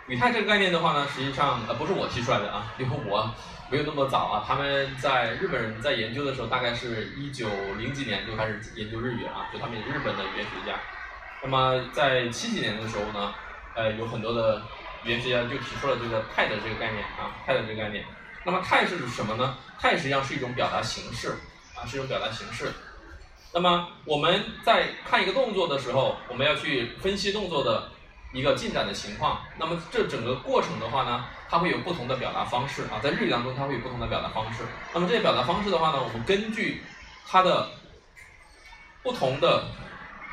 [0.08, 3.30] 语态这个概念的话呢，实际上呃不是我提出来的啊，因为我
[3.70, 4.44] 没有那么早啊。
[4.46, 7.48] 他们在日本人在研究的时候，大概是一九
[7.78, 10.78] 零几年就开始研究日语啊，就他们日本的语言学家。
[11.42, 13.34] 那么在七几年的时候呢，
[13.74, 14.62] 呃有很多的。
[15.04, 18.04] 语言学家就提出了这个态的这个概念啊，态的这个概念。
[18.44, 19.56] 那么态是指什么呢？
[19.78, 21.28] 态实际上是一种表达形式
[21.76, 22.72] 啊，是一种表达形式。
[23.54, 27.88] 那么我们在看一个动作的时候，我们要去分析动作的
[28.32, 29.40] 一个进展的情况。
[29.58, 34.62] 那么这整个过程的话呢，它会有不同的表达方式啊，在日语当中它会有不同的表达方式。
[34.92, 36.82] 那么这些表达方式的话呢，我们根据
[37.26, 37.68] 它的
[39.02, 39.64] 不同的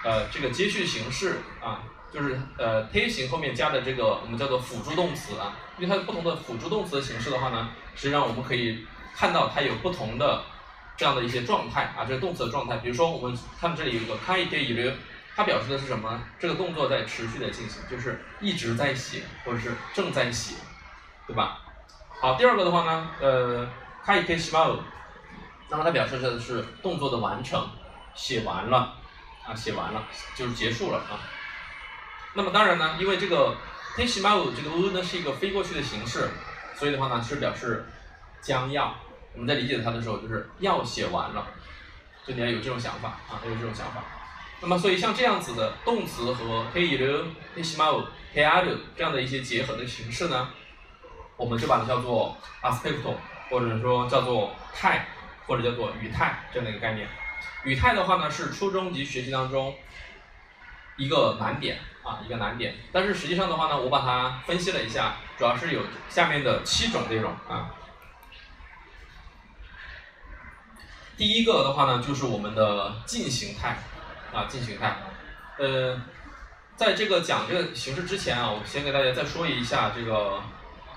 [0.04, 8.86] 呃这个接续形式啊，就是呃贴形后面加的这个我们叫做辅助动词啊，因为它有不同的辅助动词的形式的话呢，实际上我们可以
[9.16, 10.44] 看到它有不同的
[10.98, 12.78] 这样的一些状态啊，这个动词的状态。
[12.78, 14.91] 比如说我们看这里有一个开一点一留，
[15.36, 16.22] 它表示的是什么？
[16.40, 20.56] 这个动作在持续的进行，就是一直在写或者是正在写，
[21.28, 21.60] 对吧？
[22.22, 23.68] 好，第二个的话呢，呃，
[24.06, 24.66] 开一点西马
[25.70, 27.68] 那么它表示的是动作的完成，
[28.14, 28.96] 写完了
[29.46, 30.04] 啊，写完了
[30.36, 31.18] 就是结束了啊。
[32.36, 33.56] 那么当然呢，因为这个
[33.96, 36.30] t e s h i m a u 这个 u 呢是一个飞过去的形式，
[36.76, 37.86] 所以的话呢是表示
[38.40, 38.96] 将要。
[39.34, 41.48] 我们在理解它的时候，就是要写完了，
[42.24, 44.04] 就你要有这种想法啊，要有这种想法。
[44.64, 48.78] 那么所以像这样子的动词和 he i r u he s h i m a u he a r u
[48.97, 50.49] 这样的一些结合的形式呢，
[51.38, 53.14] 我们就把它叫做 aspecto，
[53.49, 55.05] 或者说叫做态。
[55.45, 57.05] 或者叫做语态这样的一个概念，
[57.66, 59.76] 语态的话呢是初中级学习当中
[60.95, 62.78] 一个难点啊，一个难点。
[62.93, 67.76] 但是实际上的话呢，我把它分析了一下，主要是有下面的七种内容啊。
[71.18, 73.78] 第一个的话呢，就是我们的进行态
[74.34, 74.98] 啊，进行态。
[75.60, 76.02] 呃，
[76.76, 80.42] 在这个讲这个形式之前啊，我先给大家再说一下这个，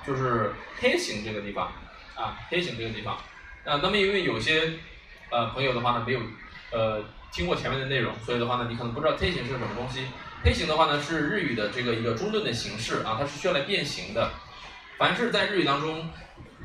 [0.07, 1.71] 就是黑形这个地方
[2.15, 3.15] 啊，黑形这个地方。
[3.65, 4.73] 啊，那么因为有些
[5.31, 6.21] 呃朋友的话呢，没有
[6.73, 10.07] 呃听过前面的内容，所以的话呢，你可能不知道 t 形是什么东西。
[10.43, 14.31] t 形的话呢，是日语的这个一个中顿的形式啊，它是需要来变形的。
[14.97, 16.09] 凡是在日语当中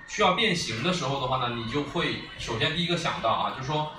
[0.08, 3.92] 需要变形的时候的话呢，你就会首先第一个想到啊，就是说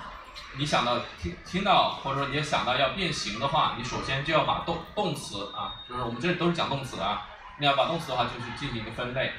[0.56, 7.26] 你想到听听到或者说你要想到要变形的话，你首先就要把动动词啊，就是我们这里都是讲动词的啊，
[7.58, 9.32] 你要把动词的话就是进行一个分类，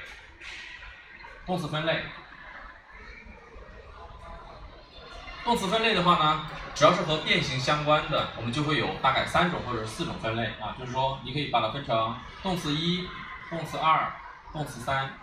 [1.45, 2.03] 动词分类。
[5.43, 13.09] 动词分类的话呢，只要是和变形相关的，我们就会有大概三种或者四种分类啊，就是说你可以把它分成动词一、
[13.49, 14.09] 动词二、
[14.53, 15.13] 动词三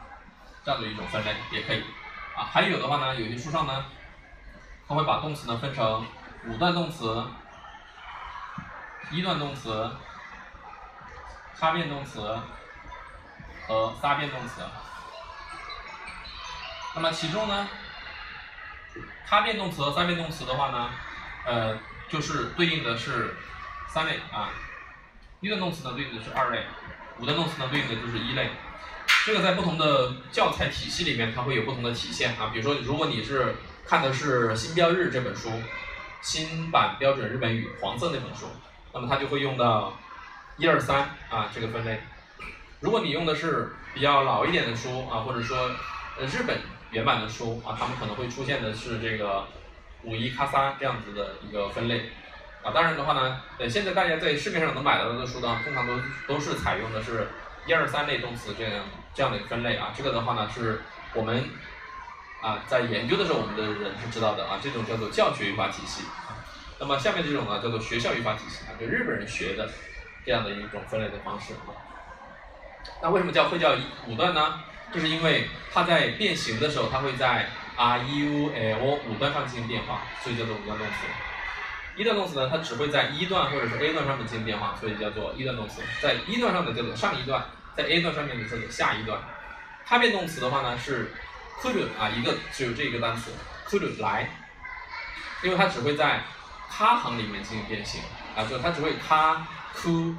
[0.62, 1.82] 这样的一种分类也可以
[2.36, 2.44] 啊。
[2.52, 3.86] 还有的话呢，有些书上呢，
[4.90, 6.04] 它会把动词呢分成
[6.48, 7.24] 五段动词、
[9.12, 9.88] 一段动词、
[11.56, 12.36] 他变动词
[13.68, 14.62] 和仨变动词。
[16.96, 17.68] 那么其中呢？
[19.24, 20.90] 他变动词和三变动词的话呢，
[21.46, 21.78] 呃，
[22.08, 23.36] 就是对应的是
[23.86, 24.50] 三类啊，
[25.38, 26.66] 一段动词呢对应的是二类，
[27.20, 28.50] 五段动词呢对应的就是一类。
[29.24, 32.50] 这个在不同的教材体系里面，它会有不同的体现啊。
[32.52, 33.54] 比如说，如果你是
[33.90, 35.50] 看的是《新标日》这本书，
[36.20, 38.46] 新版标准日本语黄色那本书，
[38.94, 39.98] 那么它就会用到
[40.56, 42.00] 一二三啊这个分类。
[42.78, 45.58] 如果你用的是比较老一点的书啊，或者说
[46.20, 46.56] 呃日本。
[46.92, 49.46] 原版的书啊，他们可能会出现的是这个
[50.02, 52.10] 五一卡三这样子的一个分类
[52.64, 52.72] 啊。
[52.74, 57.28] 当然的话呢，呃，现在大家在市面上能买到的书呢，通常都都是采用的是
[57.64, 58.84] 一二三类动词这样
[59.14, 59.92] 这样的一个分类啊。
[59.96, 60.80] 这个的话呢，是
[61.14, 61.44] 我们
[62.40, 64.58] 啊在研究的时候，我们的人是知道的啊。
[64.62, 66.04] 这种叫做教学语法体系。
[66.78, 69.68] 那么下面这种呢，叫做学校语法体系啊，就日本人学的
[70.24, 71.54] 这样的一种分类的方式。
[73.02, 73.74] 那为什么叫会叫
[74.06, 74.60] 五段呢？
[74.92, 80.94] 就是因为它在变形的时候，它会在 r u l 五段上进行变化，所以叫做五段动词。
[81.96, 85.82] 一段动词呢，它只会在一段或者是 a 段上面进行变化，所以叫做一段动词。
[86.00, 87.44] 在一段上的叫做上一段，
[87.76, 89.20] 在 a 段上面的叫做下一段。
[89.84, 91.12] 它变动词的话呢是
[91.61, 93.31] could 啊，一个只有这一个单词
[93.67, 94.29] could 来，
[95.43, 96.21] 因为它只会在
[96.69, 98.01] 它行里面进行变形
[98.35, 100.15] 啊，就它只会它 could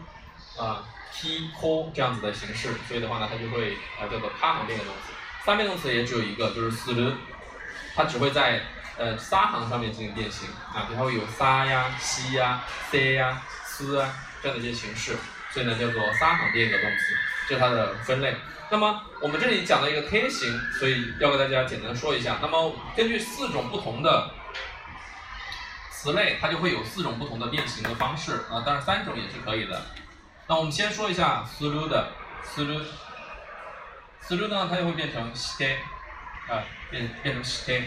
[0.59, 0.85] 啊。
[1.19, 5.13] t c 这样子的形式，所以的话呢，它就会啊叫做他行变的动词。
[5.47, 7.15] 三变动词也只有一个，就是する，
[7.95, 8.61] 它只会在
[8.99, 12.63] 呃三行上面进行变形啊，它会有さ呀、西呀、
[12.93, 14.13] せ呀、す啊
[14.43, 15.17] 这样的一些形式，
[15.51, 17.17] 所以呢叫做三行变的动词，
[17.49, 18.35] 这是它的分类。
[18.71, 22.39] 那么我们这里讲了一个 K 形，所以要给大家简单说一下。
[22.43, 24.31] 那么根据四种不同的
[25.93, 29.81] 词类，它就会有四种不同的变形的方式啊，当然三种也是可以的。
[30.49, 32.09] 那我们先说一下する的
[32.45, 32.85] する，
[34.21, 35.77] する呢，它就会变成して，
[36.49, 37.83] 啊，变变成して，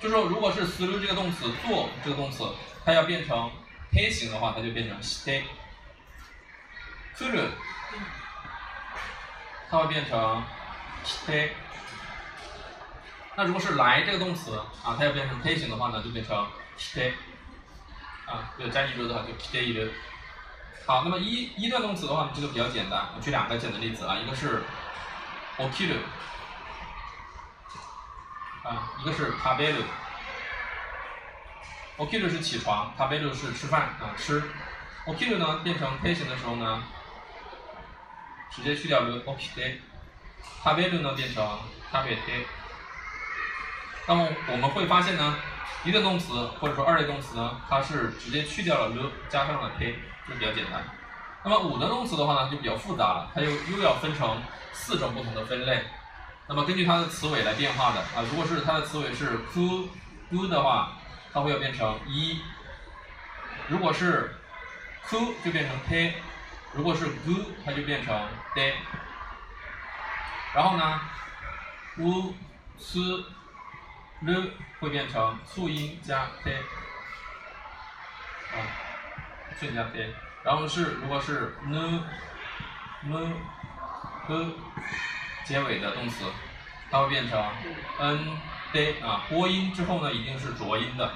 [0.00, 2.44] 就说如果是する这个动词做这个动词，
[2.84, 3.50] 它要变成
[3.90, 5.42] 偏形的话，它就变成して。
[9.68, 10.42] 来る，它会变成
[11.04, 11.50] して。
[13.36, 16.46] 那如果是来这个动词啊，它要变成 K 型的话呢，就变成
[16.78, 17.14] K，
[18.26, 19.90] 啊，有加一る的话就 K 一る。
[20.86, 24.62] 好，那么一一段动词的话，这个比较简单，我举两个简单例子啊，一个是
[25.58, 25.98] okiru，
[28.62, 34.42] 啊，一个是 taberu。okiru 是起床，taberu 是吃饭啊吃。
[35.06, 36.82] okiru 呢变成 K 型的时候呢，
[38.51, 41.59] 直接去掉了 okite，taberu 呢变成
[41.91, 42.45] t a b e t。
[44.07, 45.35] 那么我们会发现呢，
[45.83, 50.83] 一类动词或者说二类动词呢，它是直接去掉了 l 加上了 k，就比较简单。
[51.43, 54.41] 那么五的动词的话呢，就比较复杂了，它又又要分成
[54.73, 55.83] 四种不同的分类。
[56.47, 59.87] 那么根据它的词尾来变化的啊，如果是它的词尾是 ku
[60.31, 60.97] u 的话，
[61.31, 62.39] 它会要变成一；
[63.67, 64.35] 如果是
[65.07, 66.13] ku 就变成 k；
[66.73, 68.15] 如果是 gu 它就变成
[68.55, 68.73] de。
[70.53, 70.99] 然后呢
[71.97, 72.33] ，u
[72.77, 72.99] s
[74.21, 76.53] l 会变成促音加 k，
[78.51, 78.57] 啊，
[79.59, 80.13] 促音加 k，
[80.43, 82.03] 然后是如果是 n
[83.03, 83.31] m
[84.25, 84.53] h
[85.45, 86.25] 结尾的动词，
[86.89, 87.43] 它会变成
[87.99, 88.37] n
[88.73, 91.13] d 啊，播音之后呢一定是浊音的，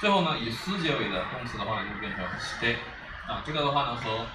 [0.00, 2.76] 最后呢以 s 结尾的动词的话就变成 stay，
[3.28, 4.26] 啊，这个的话呢和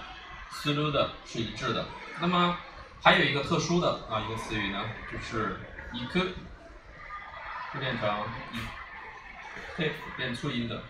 [0.51, 1.85] s l 的是一致的。
[2.21, 2.57] 那么
[3.01, 4.81] 还有一个特殊的啊一个词语呢，
[5.11, 5.59] 就是
[5.91, 6.25] 一颗。
[7.73, 8.07] 就变成
[8.51, 8.59] 一
[9.75, 10.83] t 变促音的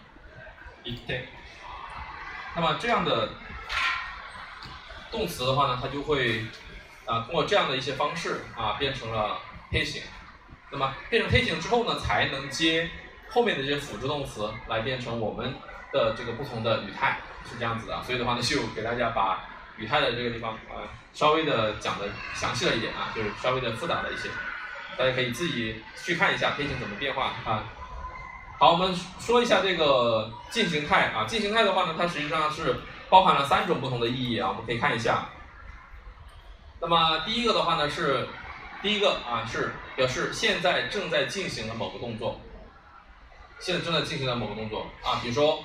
[0.84, 1.30] 一 t
[2.54, 3.30] 那么这样的
[5.10, 6.46] 动词的话呢，它就会
[7.06, 9.40] 啊通过这样的一些方式啊变成了
[9.72, 10.04] K 型。
[10.72, 12.90] 那么变成 K 型之后呢，才能接
[13.30, 15.54] 后面的这些辅助动词来变成我们
[15.94, 18.02] 的这个不同的语态，是这样子的。
[18.04, 19.46] 所以的话呢，就给大家把
[19.78, 24.30] 语态的这个地方啊稍微的讲的详细了一点啊，就是稍微的复杂了一些。
[24.98, 27.64] 大家可以自己去看一下贴形怎么变化啊。
[28.60, 31.26] 好，我们说一下这个进行态啊。
[31.26, 32.76] 进行态的话呢，它实际上是
[33.10, 34.50] 包含了三种不同的意义啊。
[34.50, 35.26] 我们可以看一下。
[36.80, 38.28] 那么第一个的话呢是，
[38.82, 42.40] 第一个啊是表示现在正在进行的某个动作，
[43.60, 45.20] 现在正在进行的某个动作啊。
[45.22, 45.64] 比如说，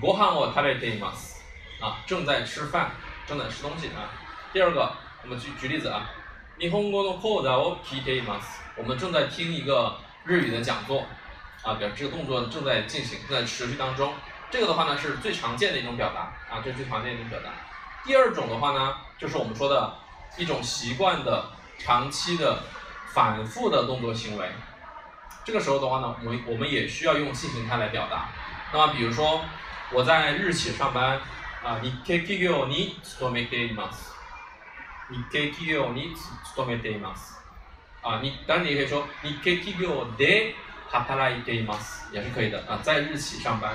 [0.00, 1.42] ご飯を食べています
[1.80, 2.90] 啊，正在吃饭，
[3.26, 4.08] 正在吃东西啊。
[4.52, 6.10] 第二个，我们举举例子啊。
[6.58, 8.60] 日本語の講座を聞いています。
[8.76, 11.04] 我们正在听一个日语的讲座，
[11.62, 14.12] 啊，表示这个动作正在进行，正在持续当中。
[14.50, 17.50] 这个的话呢是最常见的一种表达，啊，这是最常见的一种表达。
[18.04, 19.94] 第二种的话呢，就是我们说的
[20.36, 21.46] 一种习惯的、
[21.78, 22.62] 长期的、
[23.14, 24.48] 反复的动作行为。
[25.44, 28.28] 这个时候的话呢，我们我们也需要用进行态来表达。
[28.72, 29.42] 那么比如说
[29.92, 31.20] 我在日企上班，
[31.62, 34.12] 啊，日系企業に勤めています。
[35.10, 36.14] 日系企業に
[36.44, 37.38] 勤めています。
[38.02, 40.54] 啊，你当然你也可以说日系企業で
[40.90, 43.72] 働いています，也是可以的啊，在日企上班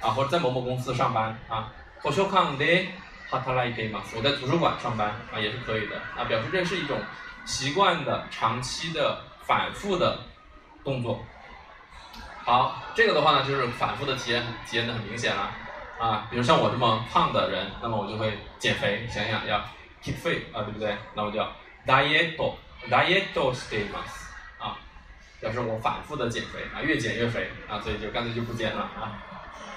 [0.00, 1.72] 啊，或者在某某公司上班啊。
[2.02, 2.88] 図書館で
[3.30, 6.98] 働いています，我在图书馆上班啊，也是可以的啊，表示这是一种
[7.44, 10.18] 习惯的、长期的、反复的
[10.82, 11.24] 动作。
[12.47, 15.51] 好，这个的话呢，就是反复的体验，体验的很明显了
[15.99, 16.27] 啊。
[16.31, 19.61] 比如像我这么胖的人，那么我就会减肥，想想要。
[20.01, 20.95] keep fit 啊，对不对？
[21.15, 21.51] 那我叫
[21.85, 24.77] diet，diet stay mas 啊，
[25.41, 29.19] 表示我反复的减肥啊，越减越肥啊，所以就干脆就不减了啊。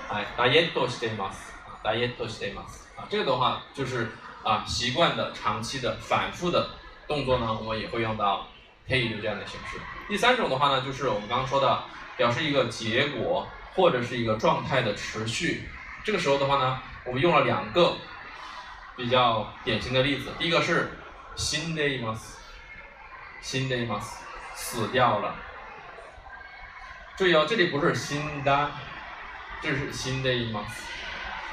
[0.08, 1.32] 哎，diet stay mas
[1.66, 4.12] 啊，diet stay mas 啊，这个的话就是
[4.44, 6.68] 啊，习惯的、长期的、反复的
[7.08, 8.46] 动作呢，我们也会用到
[8.86, 9.78] he 的这样的形式。
[10.06, 11.82] 第三种的话呢，就是我们刚刚说的，
[12.20, 15.70] 表示一个结果或者是一个状态的持续。
[16.04, 17.96] 这个时候的话呢，我们用了两个。
[18.96, 20.90] 比较典型的例子，第一个是
[21.34, 22.18] 新的一 mas，
[23.40, 24.02] 新的一 mas
[24.54, 25.34] 死掉了。
[27.16, 28.70] 注意哦，这里不是新的，
[29.62, 30.66] 这是新的一 mas，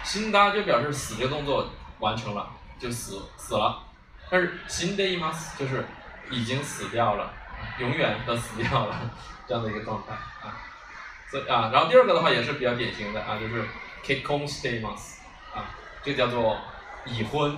[0.03, 3.82] 新的就表示死这个动作完成了，就死死了。
[4.30, 5.86] 但是新的一 mas 就是
[6.30, 7.32] 已经死掉了，
[7.79, 9.11] 永远的死掉了
[9.47, 10.13] 这样的一个状态
[10.47, 10.57] 啊。
[11.29, 13.63] 所以啊，然后第二个的话也是比较典型的啊，就是
[14.03, 15.17] kekon stay mas
[15.53, 15.65] 啊，
[16.01, 16.57] 这叫做。
[17.09, 17.57] 已婚，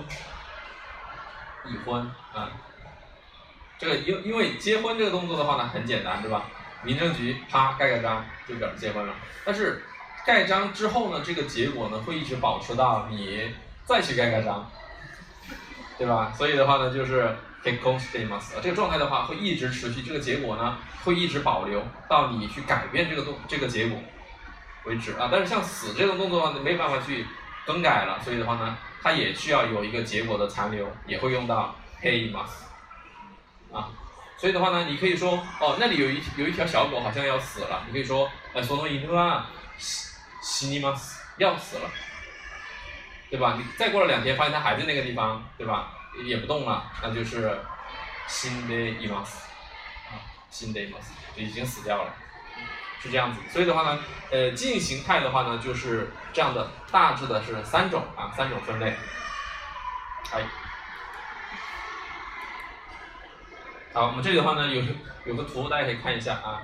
[1.64, 2.00] 已婚
[2.32, 2.52] 啊，
[3.76, 6.44] 这个因因为结婚这个动作的话呢很简单对吧？
[6.84, 9.12] 民政局啪盖个章就表示结婚了。
[9.44, 9.82] 但是
[10.24, 13.52] 盖章之后呢，这个结果呢会一直保持到你
[13.84, 14.70] 再去盖个章，
[15.98, 16.32] 对吧？
[16.32, 23.99] 所以的话呢就是 k e k o n s t a y m a s 这个状态的话会一直持续，这个结果呢会一直保留到你去改变这个动这个结果
[24.85, 25.29] 为止啊。
[25.31, 27.25] 但是像死这种动作呢没办法去
[27.65, 28.77] 更改了，所以的话呢。
[29.05, 32.47] 它也需要有一个结果的残留，也会用到 he mas，
[33.71, 33.89] 啊，
[34.35, 39.43] 所以的话呢，你可以说哦，那里有一有一条小狗好像要死了，你可以说呃，その犬は
[39.77, 41.91] 死死にます，要死了，
[43.29, 43.53] 对吧？
[43.59, 45.93] 你再过了两天，发现它还在那个地方，对吧？
[46.23, 47.59] 也不动了，那就是
[48.27, 49.45] 死んでいます，
[50.09, 50.19] 啊，
[50.51, 52.13] 死んでいます，就已经死掉了。
[53.01, 53.99] 是这样子，所以的话呢，
[54.31, 58.95] 呃，近形态的话呢，就是这样的，大致的是三种啊，三种分类。
[60.31, 60.41] 哎，
[63.93, 64.81] 好，我们这里的话呢，有
[65.25, 66.63] 有个图，大家可以看一下啊。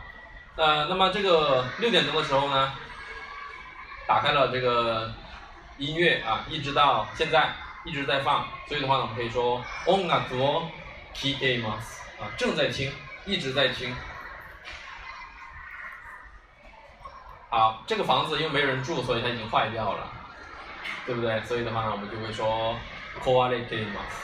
[0.55, 2.73] 呃，那么这个六点钟的时候呢，
[4.07, 5.13] 打开了这个
[5.77, 7.53] 音乐啊，一直到现在
[7.85, 10.69] 一直在放，所以的话呢，我们可以说音楽を
[11.13, 12.91] 聴いています啊，正在听，
[13.25, 13.95] 一直在听。
[17.49, 20.07] 好，这个房子因为没人住，所以它已经坏掉了，
[21.05, 21.41] 对不对？
[21.43, 22.77] 所以的话呢，我们就会说
[23.21, 24.21] 壊れています，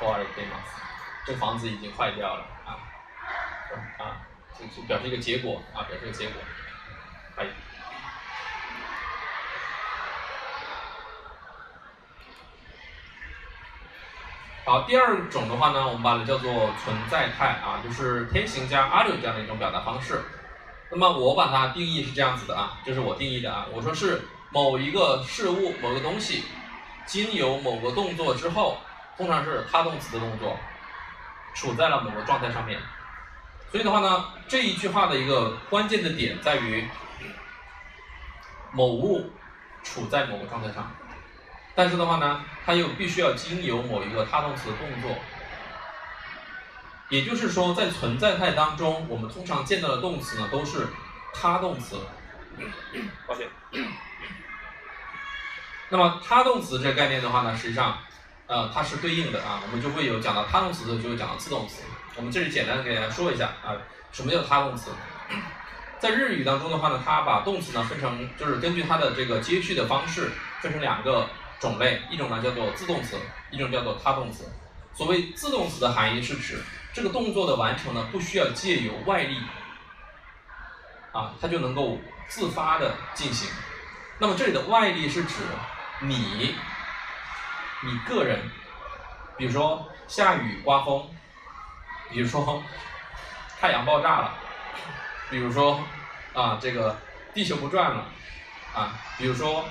[0.00, 0.74] 壊れています。
[1.26, 2.76] 这个房子已经坏掉了啊，
[3.98, 4.20] 啊，
[4.58, 6.42] 就就表示一个结果啊，表示一个结果。
[7.36, 7.46] 哎。
[14.69, 20.21] 好，第二种的话呢，我们把它叫做存在态啊，就是天行加 are 这样的一种表达方式。
[20.91, 26.43] 那么我把它定义是这样子的啊，这是我定义的啊，我说是某一个事物、某个东西，
[27.07, 28.77] 经由某个动作之后，
[29.17, 30.55] 通常是他动词的动作，
[31.55, 32.79] 处在了某个状态上面。
[33.71, 36.87] 所以的话呢，这一句话的一个关键的点在于，
[38.71, 39.31] 某物
[39.81, 40.91] 处在某个状态上，
[41.79, 45.17] 但是的话呢，它又必须要经由某一个他动词的动作。
[47.07, 50.87] 也就是说，在存在态当中，我们通常见到的动词呢，都是
[51.33, 51.95] 他动词。
[53.25, 53.47] 抱歉。
[55.87, 57.97] 那么他动词这个概念的话呢，实际上，
[58.47, 61.83] 呃，它是对应的啊，我们就会有讲到他动词的，就会讲到次动词。
[62.17, 63.71] 我们这里简单的给大家说一下啊，
[64.11, 64.91] 什么叫他动词？
[65.97, 71.29] 在日语当中的话呢，它把动词呢分成，就是根据它的这个接续的方式，分成两个
[71.59, 73.17] 种类，一种呢叫做自动词，
[73.51, 74.45] 一种叫做他动词。
[74.93, 76.61] 所谓自动词的含义是指
[76.93, 79.37] 这个动作的完成呢，不需要借由外力，
[81.11, 81.97] 啊，它就能够
[82.27, 83.49] 自发的进行。
[84.17, 85.35] 那么这里的外力是指
[86.01, 86.55] 你，
[87.83, 88.49] 你个人，
[89.37, 91.09] 比如说下雨刮风，
[92.09, 92.61] 比如说
[93.59, 94.33] 太阳爆炸了，
[95.29, 95.81] 比如说
[96.33, 96.97] 啊这个
[97.33, 98.05] 地球不转了，
[98.73, 99.63] 啊，比如说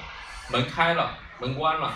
[0.48, 1.92] 门开了，门关了。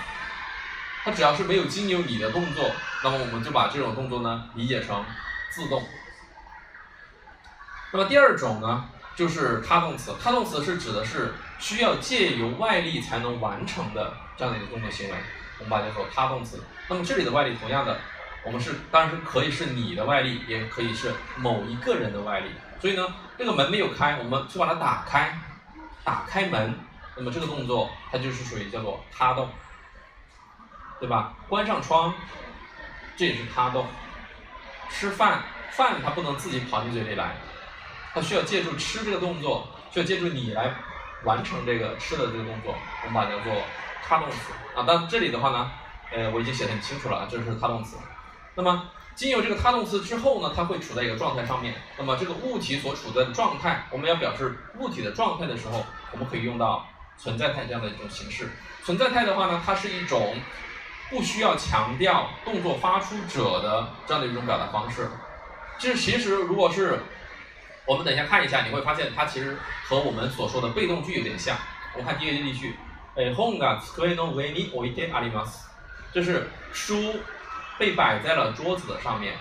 [1.04, 2.70] 它只要是没有经由你的动作，
[3.02, 5.04] 那么我们就把这种动作呢理解成
[5.50, 5.82] 自动。
[7.92, 10.14] 那么第二种呢，就是他动词。
[10.22, 15.14] 他动词是指的是需要借由外力才能完成的这样的一个动作行为，
[15.58, 16.62] 我们把它叫做他动词。
[16.88, 17.98] 那么这里的外力，同样的，
[18.44, 22.50] 我们是当然是可以是你的外力，也可以是某一个人的外力。
[22.80, 25.36] 所以呢，这个门没有开，我们去把它打开，
[26.04, 26.78] 打开门，
[27.16, 29.48] 那么这个动作它就是属于叫做他动。
[31.00, 31.34] 对吧？
[31.48, 32.14] 关上窗，
[33.16, 33.84] 这也是他动。
[34.88, 35.42] 吃饭，
[35.72, 37.34] 饭它不能自己跑进嘴里来，
[38.14, 40.72] 它需要借助吃这个动作，需要借助你来
[41.24, 43.52] 完成这个吃的这个动作，我们把它叫做
[44.06, 44.84] 他动词啊。
[44.86, 45.72] 但这里的话呢，
[46.12, 47.96] 呃，我已经写的很清楚了，这是他动词。
[48.54, 51.74] 那么经由这个他动词之后呢，它会处在一个状态上面。
[51.98, 56.86] 那么这个物体所处的状态，我们要表示物体的状态的时候，我们可以用到
[57.21, 58.49] 存在态这样的一种形式。
[58.83, 60.35] 存在态的话呢，它是一种。
[61.09, 65.09] 不需要强调动作发出者的这样的一种表达方式，
[65.79, 66.99] 就是其实如果是
[67.85, 71.55] 我们等一下看一下，你会发现它其实和我们所说的被动句有点像。
[71.93, 72.75] 我们看第一个例句，
[73.15, 75.67] 诶，本が机の上に置いてあります，
[76.13, 77.21] 就是书
[77.79, 79.33] 被摆在了桌子的上面，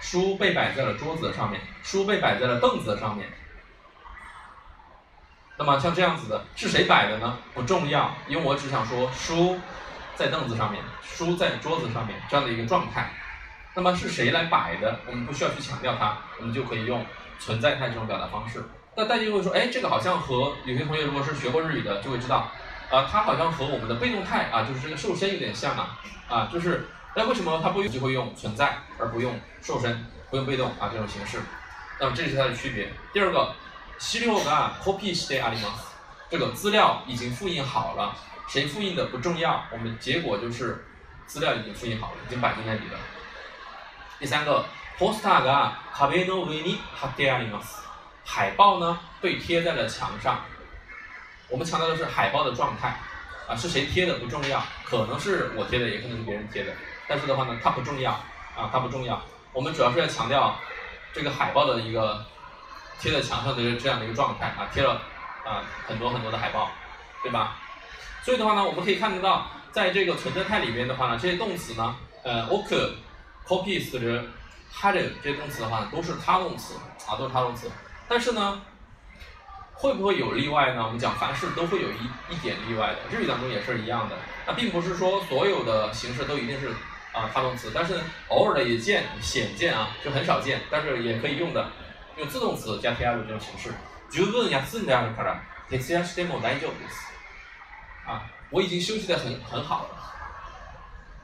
[0.00, 3.28] 书被摆在了桌子的上面，书被摆在了凳子的上面。
[5.57, 7.37] 那么像这样子的，是谁摆的呢？
[7.53, 9.59] 不重要，因为我只想说书。
[10.15, 13.09] 在凳子上面，书在桌子上面这样的一个状态，
[13.73, 14.99] 那么是谁来摆的？
[15.07, 17.03] 我们不需要去强调它，我们就可以用
[17.39, 18.63] 存在态这种表达方式。
[18.95, 22.51] 那大家就会说，哎，这个好像和有些同学如果是学过日语的就会知道，
[22.91, 25.99] 啊，它好像和我们的被动态啊，就是这个受身有点像啊，
[26.29, 31.39] 啊，就是那为什么它不用就会用存在而不用受身，不用被动啊这种形式？
[31.99, 32.93] 那么这是它的区别。
[33.11, 33.51] 第二个，
[34.02, 35.88] 資料がコピーしてあります。
[36.30, 38.14] 这个资料已经复印好了。
[38.48, 40.84] 谁复印的不重要，我们结果就是
[41.26, 42.98] 资料已经复印好了，已经摆在那里了。
[44.18, 44.64] 第三个，
[44.98, 47.82] poster が壁の上に貼ってあります。
[48.24, 50.40] 海报呢被贴在了墙上。
[51.48, 52.98] 我们强调的是海报的状态，
[53.46, 56.72] 啊，是谁贴的不重要，可能是我贴的，也可能是别人贴的，
[57.06, 58.12] 但是的话呢，它不重要，
[58.56, 59.22] 啊，它不重要。
[59.52, 60.56] 我们主要是要强调
[61.12, 62.24] 这个海报的一个
[62.99, 65.01] 贴在墙上的这样的一个状态啊，贴了
[65.45, 66.71] 啊很多很多的海报，
[67.21, 67.57] 对吧？
[68.23, 72.91] 所以的话呢，我们可以看得到，在这个存在态里面的话呢，这些动词呢，呃，occur、
[73.45, 74.23] copies 或者
[74.73, 76.75] had 这些动词的话，都是他动词
[77.07, 77.69] 啊，都是他动词。
[78.07, 78.61] 但是呢，
[79.73, 80.83] 会不会有例外呢？
[80.85, 84.15] 我们讲凡事都会有一一点例外的，日语当中也是一样的。
[84.45, 86.69] 那并不是说所有的形式都一定是
[87.11, 91.67] 啊他动词，但是偶尔的也见显见啊，就很少见，但是也可以用的，
[92.16, 93.70] 用自动词加 t r 这种形式。
[94.10, 97.08] 十分休んであるから徹夜しても大丈夫です。
[98.06, 99.88] 啊，我已经休息的很很好了，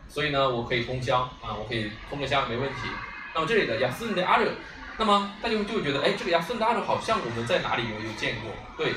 [0.06, 2.88] 所以呢，我可以通宵啊，我可以通个宵没问题。
[3.34, 4.50] 那么这里的休んである，
[4.98, 8.52] 那么大家就会觉得，哎，这个休んである好像我们在哪里有有见过？
[8.76, 8.92] 对，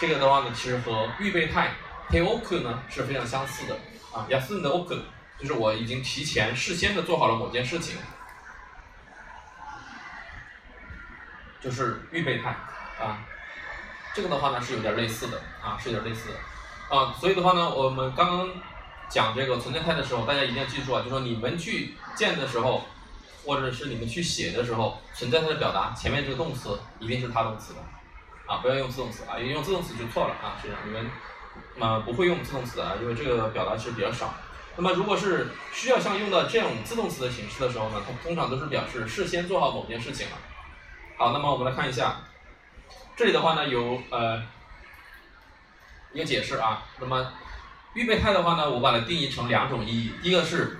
[0.00, 1.72] 这个的话呢，其实和预备态
[2.08, 3.76] t e o k 呢是非常相似的
[4.12, 4.26] 啊。
[4.30, 5.00] 休んでおく
[5.40, 7.96] 就是我已经提前事先的做好了某件事情，
[11.61, 12.49] 就是预备态
[12.99, 13.19] 啊。
[14.13, 16.35] 这个的话呢是有点类似的啊，是有点类似的。
[16.95, 18.49] 啊，所以的话呢，我们刚刚
[19.09, 22.85] 讲这个存在态的时候，大家一定要记住啊，就说你们去见的时候，
[23.45, 27.79] 或者是你们去写的时候，存在态的表达前面这个动词一定是他动词的，
[28.47, 31.11] 啊，不要用自动词啊，因为用自动词就错了啊，实际上你们
[31.79, 34.33] 啊不会用自动词啊，因为这个表达是比较少。
[34.75, 40.37] 那么如果是需要像用到这种自动词的形式的时候呢，它通常都是表示事先做好某件事情了。
[41.16, 42.16] 好，那么我们来看一下，
[43.16, 44.42] 这里的话呢有呃。
[46.14, 47.32] 一个解释啊，那么
[47.94, 50.12] 预备态的话呢，我把它定义成两种意义。
[50.22, 50.78] 第一个是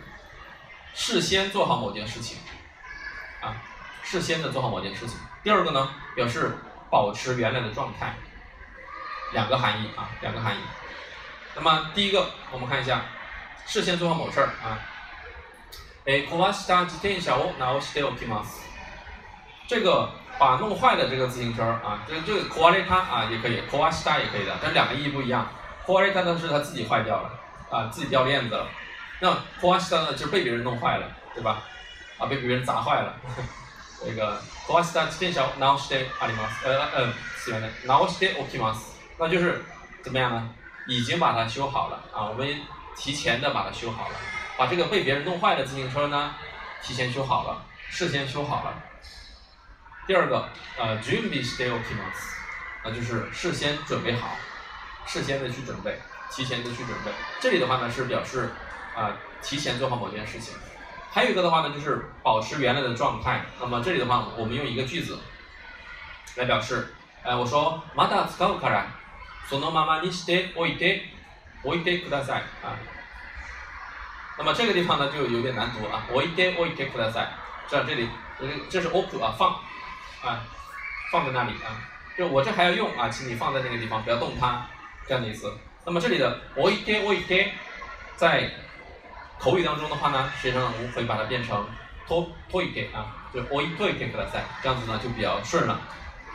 [0.93, 2.37] 事先做好某件事情，
[3.41, 3.57] 啊，
[4.03, 5.17] 事先的做好某件事情。
[5.43, 6.55] 第二个呢，表示
[6.91, 8.15] 保持原来的状态，
[9.33, 10.61] 两个含义啊，两个含义。
[11.55, 13.01] 那么第一个，我们看一下，
[13.65, 14.79] 事先做好某事儿啊。
[16.05, 18.61] 哎，壊した自転車を直しておきます。
[19.67, 20.11] 这个。
[20.39, 25.47] 把弄坏的这个自行车啊，这这个壊れた啊也可以，壊した也可以的，但两个意义不一样。
[25.87, 27.31] 壊れた呢是他自己坏掉了
[27.71, 28.67] 啊，自己掉链子了。
[29.21, 31.63] 那壊した呢就是被别人弄坏了，对吧？
[32.19, 33.15] 啊，被别人砸坏了。
[34.05, 36.67] 这个壊した自転車直してあります。
[36.67, 38.97] 呃呃，是原来直しておきます。
[39.19, 39.65] 那就是
[40.03, 40.49] 怎么样呢？
[40.89, 42.61] 已经把它修好了啊，我们
[42.97, 44.15] 提前的把它修好了，
[44.57, 46.35] 把这个被别人弄坏的自行车呢
[46.83, 48.75] 提前修好了，事先修好了。
[50.07, 50.49] 第二个，
[50.79, 52.37] 呃準備しておきます，
[52.85, 54.37] 那就是事先准备好，
[55.07, 55.97] 事先的去准备，
[56.31, 57.13] 提前的去准备。
[57.41, 58.51] 这里的话呢是表示
[58.97, 60.55] 啊提前做好某件事情。
[61.13, 63.45] 还有一个的话呢就是保持原来的状态。
[63.61, 65.19] 那么这里的话，我们用一个句子
[66.35, 66.93] 来表示，
[67.23, 68.87] 哎，我说まだ使うから、
[69.49, 71.03] そのままにしておいて、
[71.63, 72.75] おいてください啊。
[74.37, 77.29] 那么这个地方呢就有点难读啊，おいておいてください。
[77.69, 78.09] 这这里，
[78.69, 79.55] 这是 oku 啊放。
[80.24, 80.44] 啊，
[81.12, 81.78] 放在那里啊，
[82.18, 84.66] 就我这还要用啊，请你放在那个地方，不要动它，
[85.08, 85.54] 这样的意思。
[85.86, 87.52] 那么这里的我一天我一天，
[88.16, 88.50] 在
[89.40, 91.66] 口语当中的话呢，实际上我们可以把它变成
[92.08, 95.80] 拖拖一天啊，就我一拖一天给它塞，这样子呢就比较顺了。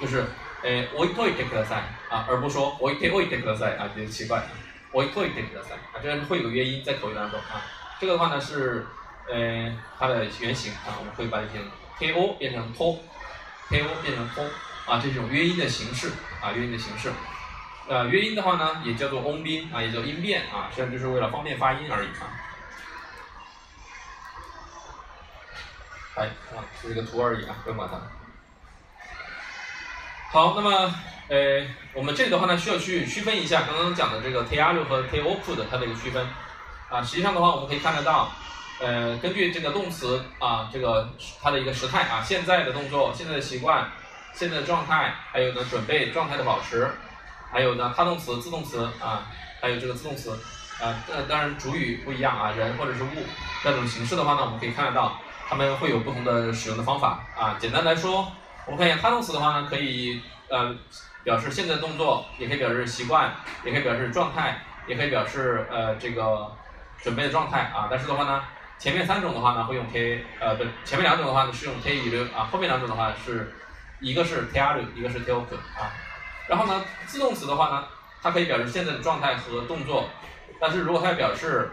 [0.01, 0.25] 就是
[0.63, 1.77] 诶，我一拖一天给它塞
[2.09, 4.43] 啊，而不是说我一天我一天给它塞啊，觉得奇怪。
[4.91, 7.61] 我一拖一天给它塞啊，这样会有个原因在口语当中啊。
[8.01, 8.87] 这个的话呢是
[9.31, 11.59] 呃它的原型啊，我们会把这些
[11.99, 12.99] k o 变成 to。
[13.73, 14.51] K o 变成 o
[14.85, 16.13] 啊，这种约音的形式
[16.43, 17.11] 啊，约音的形式。
[17.89, 22.29] 呃，约音的话呢，也叫做音宾啊，也叫音变啊，实际上就是为了方便发音而已啊。
[26.17, 27.99] 哎啊，是一个图而已啊，不用管它。
[30.31, 30.95] 好，那么
[31.29, 36.29] 呃，我们这里的话呢，需要去区分一下刚刚讲的这个 t a r u 和 t o p 的它的一个区分
[36.91, 37.03] 啊。
[37.03, 38.31] 实际上的话，我们可以看得到。
[38.83, 41.09] 呃，根据这个动词啊，这个
[41.41, 43.89] 它的一个时态啊，现在的动作、现在的习惯、
[44.35, 46.91] 现在的状态，还有呢准备状态的保持，
[47.53, 49.31] 还有呢他动词、自动词啊，
[49.61, 50.33] 还有这个自动词
[50.83, 53.09] 啊，这当然主语不一样啊，人或者是物
[53.65, 55.17] 那种形式的话呢，我们可以看得到，
[55.49, 57.57] 他们会有不同的使用的方法啊。
[57.61, 58.33] 简单来说，
[58.67, 60.75] 我们看一下他动词的话呢，可以呃
[61.23, 63.33] 表示现在动作，也可以表示习惯，
[63.65, 66.51] 也可以表示状态，也可以表示呃这个
[67.01, 67.87] 准备的状态啊。
[67.89, 68.43] 但是的话呢。
[68.83, 73.55] 前面三种的话呢，会用 k，呃，不，前面两种的话呢是用 t 一流啊，后面两种的话是
[74.01, 75.95] 一个是 t r 一个是 t o k 啊。
[76.49, 77.85] 然后呢，自动词的话呢，
[78.21, 80.09] 它可以表示现在的状态和动作，
[80.59, 81.71] 但是如果它要表示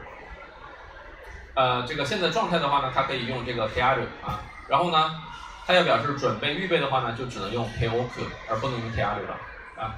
[1.56, 4.42] 呃这个现在状态的话呢，它可以用这个 t r 啊。
[4.68, 5.20] 然后呢，
[5.66, 9.36] 它要表示准备预备的话呢，就只能用 t o k 而不能用 t r 了
[9.80, 9.96] 啊。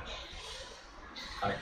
[1.41, 1.57] 哎，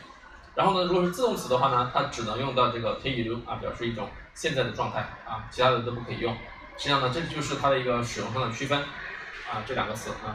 [0.53, 4.07] 然后呢，如果是自动词的话呢，它只能用到这个 t 一流啊，表示一种。
[4.38, 6.34] 现在的状态啊，其他的都不可以用。
[6.76, 10.34] 实际上呢，这就是它的一个使用上的区分啊，这两个词啊。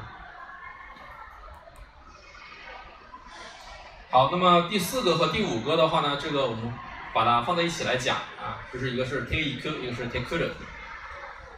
[4.09, 6.73] 好，那么第四个和第五个的话呢，这个我们
[7.13, 10.51] 把它放在一起来讲啊，就是一个是 take 一 q，一个是 take くる。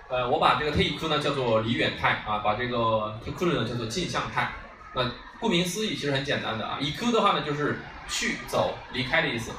[0.09, 4.51] 呃，我把这个 take 一 q 呢叫做离远态啊，把这个 take くる呢叫做近向态。
[4.93, 5.09] 那
[5.39, 9.51] 顾名思义，其实很简单的啊，一 q 的话呢就是去、走、离开的意思，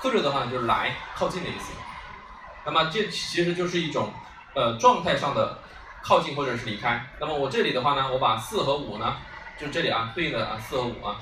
[0.00, 1.72] くる的话呢就是来、靠近的意思。
[2.65, 4.11] 那么这其实就是一种
[4.55, 5.59] 呃状态上的
[6.03, 7.07] 靠近或者是离开。
[7.19, 9.17] 那么我这里的话呢，我把四和五呢，
[9.59, 11.17] 就这里啊对应的啊四和五啊。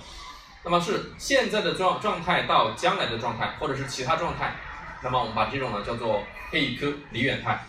[0.63, 4.55] 那么是现在的状状态到将来的状态，或者是其他状态，
[5.01, 7.65] 那么我们把这种呢叫做黑一颗离远态，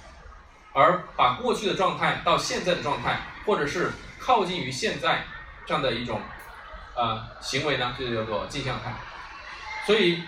[0.73, 5.25] 而把过去的状态到现在的状态，或者是靠近于现在
[5.67, 6.21] 这样的一种
[6.95, 8.95] 呃行为呢，就叫做镜像态。
[9.85, 10.23] 所以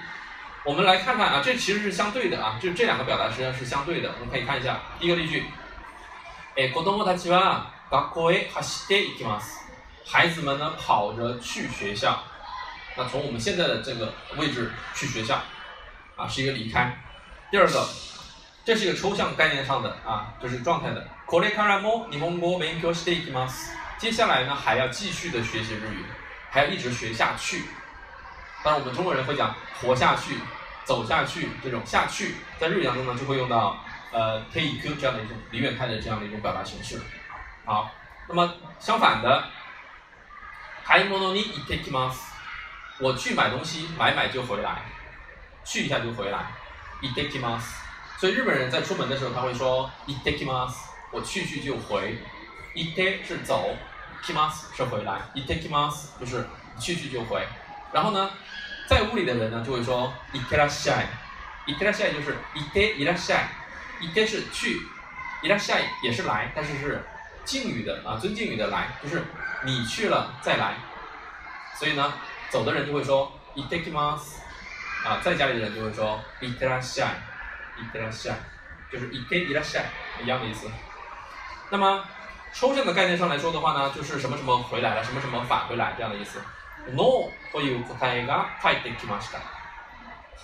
[0.66, 4.12] 我们来看看啊，这其实是相对的啊，就这两个表达实际上是相对的。
[4.20, 5.44] 我们可以看一下第一个例句，
[6.56, 9.58] え子供たちは学校へ走っていきます。
[10.06, 12.20] 孩子们呢跑着去学校。
[12.96, 15.42] 那从我们现在的这个位置去学校，
[16.16, 16.96] 啊，是一个离开。
[17.50, 17.88] 第二个，
[18.64, 21.08] 这是一个抽象概念上的啊，这是状态的。
[21.26, 23.72] これからも日本語を勉強していきます。
[23.98, 26.06] 接下来呢，还要继续的学习日语，
[26.52, 27.64] 还要一直学下去。
[28.64, 30.38] 当然，我们中国人会讲活下去、
[30.86, 37.02] 走下去这种下去，在日语当中呢，就会用到呃 take 这样的一种离远态的这样的一种表达形式。
[37.66, 37.92] 好，
[38.28, 39.46] 那么相反的，
[40.86, 42.18] 買い物に行ってきます。
[43.00, 44.84] 我去买东西，买买就回来，
[45.64, 46.52] 去一下就回来，
[47.02, 47.62] itakimas。
[48.20, 50.74] 所以日本人在出门的时候，他会说 itakimas，
[51.10, 52.18] 我去去就回，
[52.76, 53.76] ita 是走，
[54.24, 56.48] kimas 是回来，itakimas 就是
[56.80, 57.48] 去去就回。
[57.97, 58.31] 然后呢，
[58.87, 64.83] 在屋里的人呢就会说 itarashai，itarashai 就是 ita irashai，ita 是去
[65.43, 67.03] ，irashai 也是来，但是是
[67.47, 69.25] 敬语的啊，尊敬语的来，就是
[69.65, 70.75] 你去了再来。
[71.79, 72.13] 所以呢。
[72.49, 74.37] 走的人就会说 itakimas，
[75.05, 78.35] 啊，在家里的人就会说 itarashai，itarashai，
[78.91, 79.83] 就是 ita irashai
[80.23, 80.71] 一样的意思。
[81.71, 82.05] 那么
[82.55, 86.41] 抽象的概念上来说的话呢，就是什么什么回来了，什么什么返回来这样的意思。
[86.94, 89.40] No という答えが返ってきました。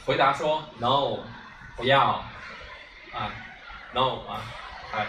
[0.05, 1.19] 回答说 no，
[1.75, 2.21] 不要，
[3.13, 3.31] 啊，
[3.93, 4.41] no 啊，
[4.93, 5.05] 哎，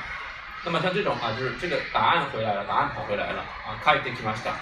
[0.65, 4.53] 那么像这种啊，就是这个答案回来了，答案跑回来了啊，返ってきました。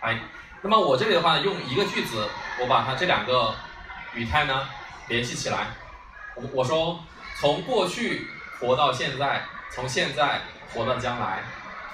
[0.00, 0.18] 哎。
[0.66, 2.26] 那么我这里的话呢，用一个句子，
[2.58, 3.54] 我把它这两个
[4.14, 4.66] 语态呢
[5.08, 5.66] 联系起来。
[6.34, 6.98] 我我说
[7.38, 8.26] 从过去
[8.58, 10.40] 活到现在，从现在
[10.72, 11.42] 活到将来，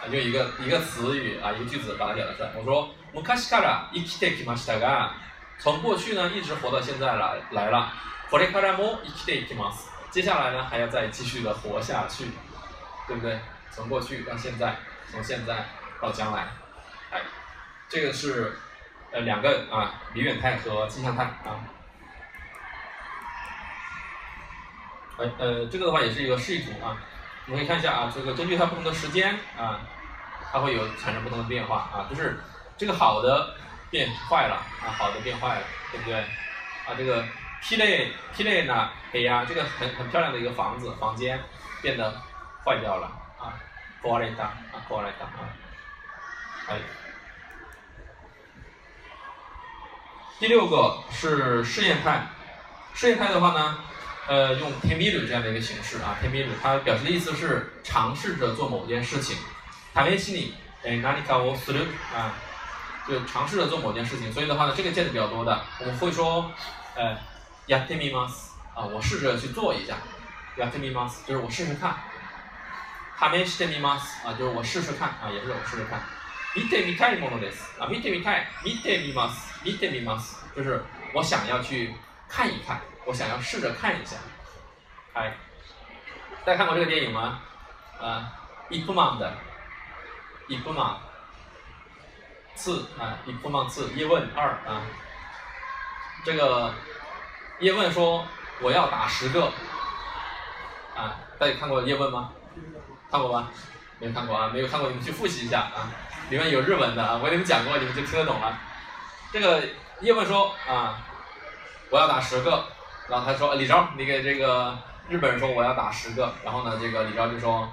[0.01, 2.51] 啊，用一个一个词语啊，一个句子把它表达出来。
[2.55, 5.11] 我说 昔から生きてきましたが，
[5.59, 7.93] 从过去呢一直活到现在来来了。
[8.30, 9.88] これからも生きていきます。
[10.11, 12.26] 接下来呢还要再继续的活下去，
[13.07, 13.38] 对不对？
[13.70, 14.76] 从过去到现在，
[15.11, 15.64] 从现在
[16.01, 16.49] 到将来，
[17.11, 17.20] 哎。
[17.93, 18.57] 这个是
[19.11, 21.59] 呃两个啊离远态和镜像态啊，
[25.16, 26.97] 呃呃这个的话也是一个示意图啊，
[27.47, 29.80] 我们可以看一下啊，这个根据它不同的时间啊，
[30.53, 32.38] 它会有产生不同的变化啊，就是
[32.76, 33.55] 这个好的
[33.91, 36.20] 变坏了啊，好的变坏了，对不对？
[36.20, 37.24] 啊这个
[37.62, 41.41] P 类 P 类呢，哎呀，这个很很漂亮的一个房子房间
[41.82, 42.11] 变得
[42.64, 43.07] 坏掉了
[43.38, 43.61] 啊，
[44.03, 45.49] 壊れた啊壊れた啊，
[46.68, 46.76] 哎。
[50.38, 52.26] 第六个是试验态，
[52.95, 53.78] 试验态的话呢，
[54.26, 59.36] 呃，用 temiru 这样的一个形式啊，temiru 它表示的意思是尝试着做某件事情，
[59.95, 61.84] 試しにえ何かをする
[62.16, 62.32] 啊，
[63.09, 66.51] 就尝试着做某件事情，所以的话呢，这个见的比较多的，我们会说
[66.97, 67.16] 呃
[67.66, 69.95] やってみます啊，我试着去做一下，
[70.57, 71.95] やってみます就是我试试看，
[73.18, 76.01] 試してみます啊，就是我试试看啊，也是我试试看。
[76.53, 81.95] 見てみたいものです啊，見てみたい，見てみます，見てみます，就是我想要去
[82.28, 84.16] 看一看，我想要试着看一下。
[85.12, 85.36] 哎，
[86.45, 87.41] 大家看过这个电影吗？
[88.01, 88.32] 啊，
[88.68, 89.32] 一布曼的，
[90.49, 90.97] 一布曼，
[92.55, 94.82] 次啊，一布曼次，叶问二啊。
[96.24, 96.74] 这个
[97.59, 98.26] 叶问说
[98.61, 99.47] 我要打十个，
[100.95, 102.32] 啊，大家看过叶问吗？
[103.11, 103.49] 看过吗？
[103.99, 105.88] 没有看过啊，没有看过你们去复习一下啊。
[106.28, 108.59] 里面有日文的啊，我给你们讲过，你们就听得懂了。
[109.32, 109.62] 这个
[110.01, 110.99] 叶问说啊，
[111.91, 112.64] 我要打十个，
[113.09, 114.78] 然后他说李钊，你给这个
[115.09, 117.68] 日本人说我要打十个，然后呢，这个李钊就说，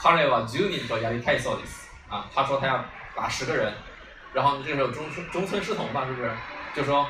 [0.00, 1.88] 彼は十人とやりたいそうです。
[2.08, 3.72] 啊，他说他要打十个人，
[4.32, 6.30] 然后这时候中村中村侍童吧，是不是？
[6.74, 7.08] 就说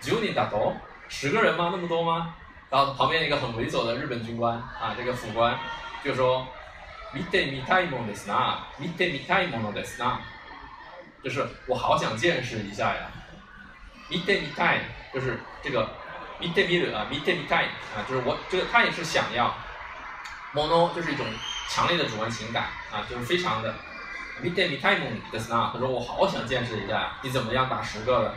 [0.00, 0.76] 十人打多，
[1.08, 1.70] 十个人吗？
[1.72, 2.34] 那么多吗？
[2.68, 5.58] 然后旁边一个很猥琐的日本军官啊，这个副官
[6.04, 6.46] 就说
[7.14, 10.18] 見てみたいものですな，見てみたいものですな，
[11.24, 13.10] 就是我好想见识一下呀。
[14.10, 14.80] 見てみたい
[15.14, 15.88] 就是这个
[16.40, 19.54] 見てみる啊，見てみたい啊，就是我这个他也是想要。
[20.52, 21.26] もの就是一种
[21.68, 23.74] 强烈的主观情感啊，就是非常的。
[24.42, 28.28] 見てみたいものですな，他说我好想见识一下，你怎么样打十个的？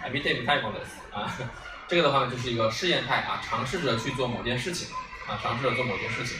[0.00, 1.30] 啊，見てみたいものです啊，
[1.86, 4.88] 这个的话呢就是一个试验态啊，尝试着去做某件事情
[5.28, 6.38] 啊，尝试着做某件事情。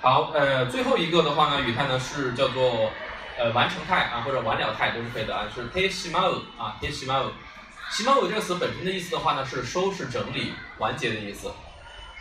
[0.00, 2.90] 好，呃，最后一个的话呢，语态呢是叫做
[3.38, 11.52] 呃完成态啊，或者完了态都是可以的啊，是 te shimau 啊，te shimau。shimau 这个词本身的意思的话呢是收拾、整理、完结的意思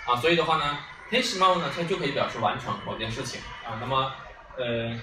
[0.05, 0.77] 啊，所以的话呢
[1.10, 3.78] ，te shimau 呢它就可以表示完成某件事情啊。
[3.80, 4.12] 那么
[4.56, 4.98] 呃，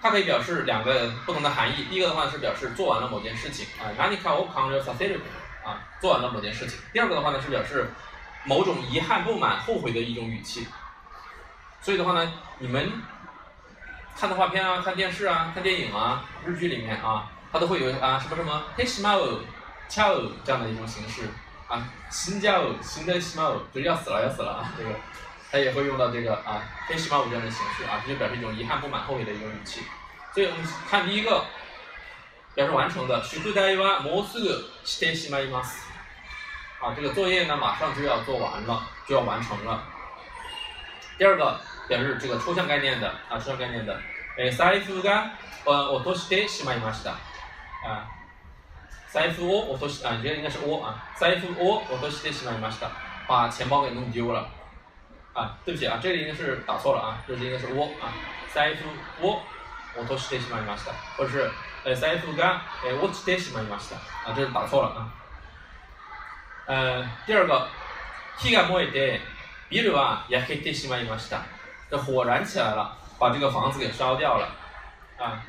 [0.00, 1.84] 它可以表示两个不同的含义。
[1.90, 5.18] 第一个的话是表示做完了某件事情啊，nanika o kanro saseru
[5.64, 6.78] 啊，做完了某件事情。
[6.92, 7.90] 第二个的话呢是表示
[8.44, 10.66] 某种遗憾、不满、后悔的一种语气。
[11.80, 12.90] 所以的话呢，你们
[14.16, 19.40] 看动画片啊、看电视啊、看电影啊、日剧里面啊，它都会有啊什么什么 h e s h i m a o
[19.88, 21.22] c h a o 这样的一种形式
[21.68, 24.90] 啊，新加哦，新的 h e s h i m a o 就是要死了要死了啊，这个
[25.55, 29.81] 它也会用到这个啊 h e s h i m a o 这样的形式啊，这就表示一种遗憾、不满、后悔的一种语气。
[30.33, 31.43] 所以我们看第一个，
[32.55, 35.85] 表示完成的，宿題はもうすぐしてしまいます。
[36.79, 39.83] 啊，这个作业呢马上就要做完了，就要完成了。
[41.17, 41.59] 第二个。
[41.87, 43.99] 表示这个抽象概念的啊，抽象概念的。
[44.37, 45.31] 诶，財布が
[45.65, 47.15] 呃落としてしまいました。
[47.85, 48.07] 啊，
[49.11, 52.91] 財布を落とし啊，这个应该是我啊，財布を落としてしまいました。
[53.27, 54.47] 把钱包给弄丢了。
[55.35, 58.11] 啊，对不起啊，这里应该是打错了啊，这里应该是我啊，
[58.53, 59.41] 財布を
[59.95, 60.91] 落としてしまいました。
[61.17, 61.51] 或者是
[61.83, 63.95] 呃財布がえ落ちてしまいました。
[64.29, 65.13] 啊，这是打错了啊。
[66.67, 67.67] 呃，第二个，
[68.37, 69.21] 火が燃えて
[69.69, 71.41] ビルは焼けてしまいました。
[71.89, 74.47] 这火燃起来了，把这个房子给烧掉了，
[75.17, 75.41] 啊，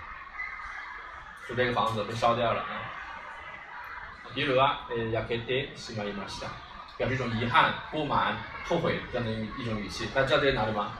[1.48, 2.90] 就这个房子被烧掉了啊。
[4.34, 6.46] 比如啊，呃，焼けてしまいました，
[6.97, 8.37] 表示一种遗憾、不满、
[8.67, 10.07] 后悔这样的一种语气。
[10.13, 10.93] 大家知道这是哪里吗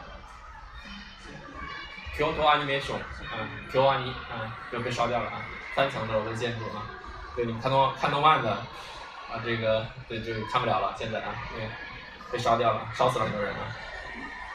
[2.16, 5.42] ？Kyoto animation，啊，京都 ani，啊，就被烧掉了啊，
[5.76, 6.86] 三层楼的建筑啊，
[7.36, 11.68] 对，你看动看动漫的，啊，这个对就看不了了，现在啊，对，
[12.32, 13.60] 被烧掉了，烧死了很多人啊。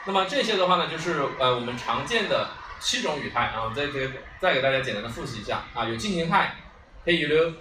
[0.05, 6.55] 那么这些的话呢，就是呃我们常见的七种语态啊，我再给再给大家简单的复习一下啊，有进行态
[7.05, 7.53] ，he you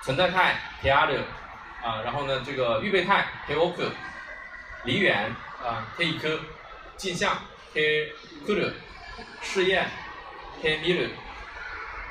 [0.00, 1.12] 存在态，he are
[1.88, 3.88] 啊，然后呢这个预备态，he oku，
[4.84, 5.34] 离远
[5.64, 6.38] 啊，he iku，
[6.98, 7.38] 镜像
[7.72, 8.10] ，he
[8.46, 8.70] kuru，
[9.40, 9.88] 试验
[10.62, 11.08] ，he miru，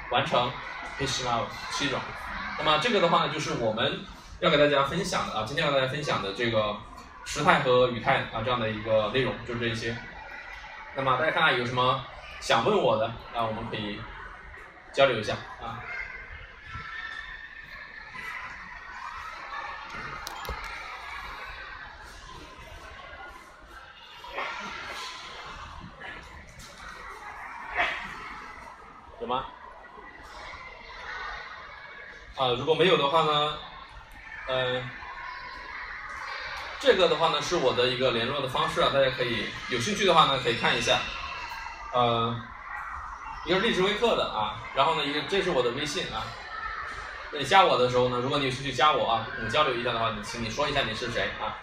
[0.09, 0.51] 完成
[0.99, 1.99] ，he shimau，七种。
[2.57, 3.99] 那么这个的话呢，就是我们
[4.39, 6.75] 要给大家分享的啊，今天要大家分享的这个。
[7.29, 9.97] 时态和语态啊，这样的一个内容就是这些。
[10.95, 12.05] 那么大家看看有什么
[12.39, 13.05] 想问我的
[13.35, 13.99] 啊，我们可以
[14.93, 15.83] 交流一下啊。
[29.19, 29.47] 有吗？
[32.37, 33.57] 啊，如果没有的话呢，
[34.47, 34.89] 嗯。
[36.79, 40.99] 这个的话呢，是我的一个联络的方式啊，大家可以有兴趣的话呢，可以看一下。
[41.91, 42.39] 呃，
[43.45, 46.21] 一个是荔枝微课的啊，然后呢，一个这是我的微信啊。
[47.31, 51.57] 那你加我的时候呢，如果你有兴趣加我啊，我们交流一下的话，你请你说一下你是谁啊。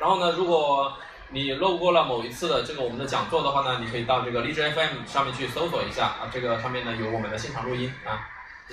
[0.00, 8.26] 然后呢，如果你漏过了某一次的这个我们的讲座的话呢，你可以到这个荔枝 FM 上面去搜索一下啊，这个上面呢有我们的现场录音啊。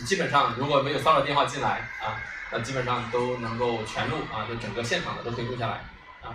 [0.06, 2.15] 基本上如果没有骚扰电话进来啊。
[2.49, 5.84] 那基本上都能够全录啊，就整个现场的都可以录下来
[6.22, 6.32] 啊。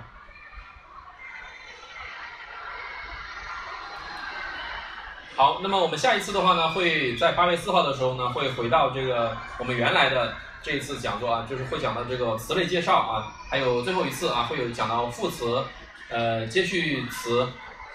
[5.34, 15.64] 好，那么我们下一次的话呢，会在八月四号的时候呢，会回到这个我们原来的这一次讲座啊，就是会讲到这个词类介绍啊，还有最后一次啊，会有讲到副词、
[16.10, 17.48] 呃接续词，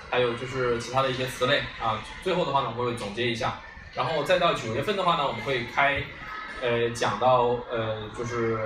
[0.10, 2.02] 还有就是其他的一些词类啊。
[2.24, 3.60] 最后的话呢，我会总结一下，
[3.98, 6.02] 然后再到九月份的话呢，我们会开。
[6.60, 8.58] 呃，讲到呃，就是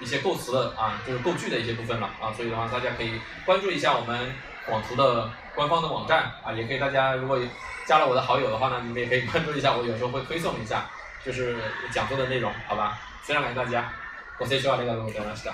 [0.00, 4.34] 一些构词的啊，就是构句的一些部分了啊，所以的话，大家可以关注一下我们
[4.66, 7.38] 广图的官方的网站啊，也可以大家如果
[7.86, 10.90] 加了我的好友的话呢，你们也可以关注一下，我有时候会推送一下，
[11.24, 11.58] 就是
[11.92, 12.98] 讲座的内容，好吧？
[13.22, 13.92] 非常感谢大家，
[14.38, 15.48] 我是希望那个龙德老师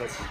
[0.00, 0.06] 的。
[0.06, 0.29] 客气。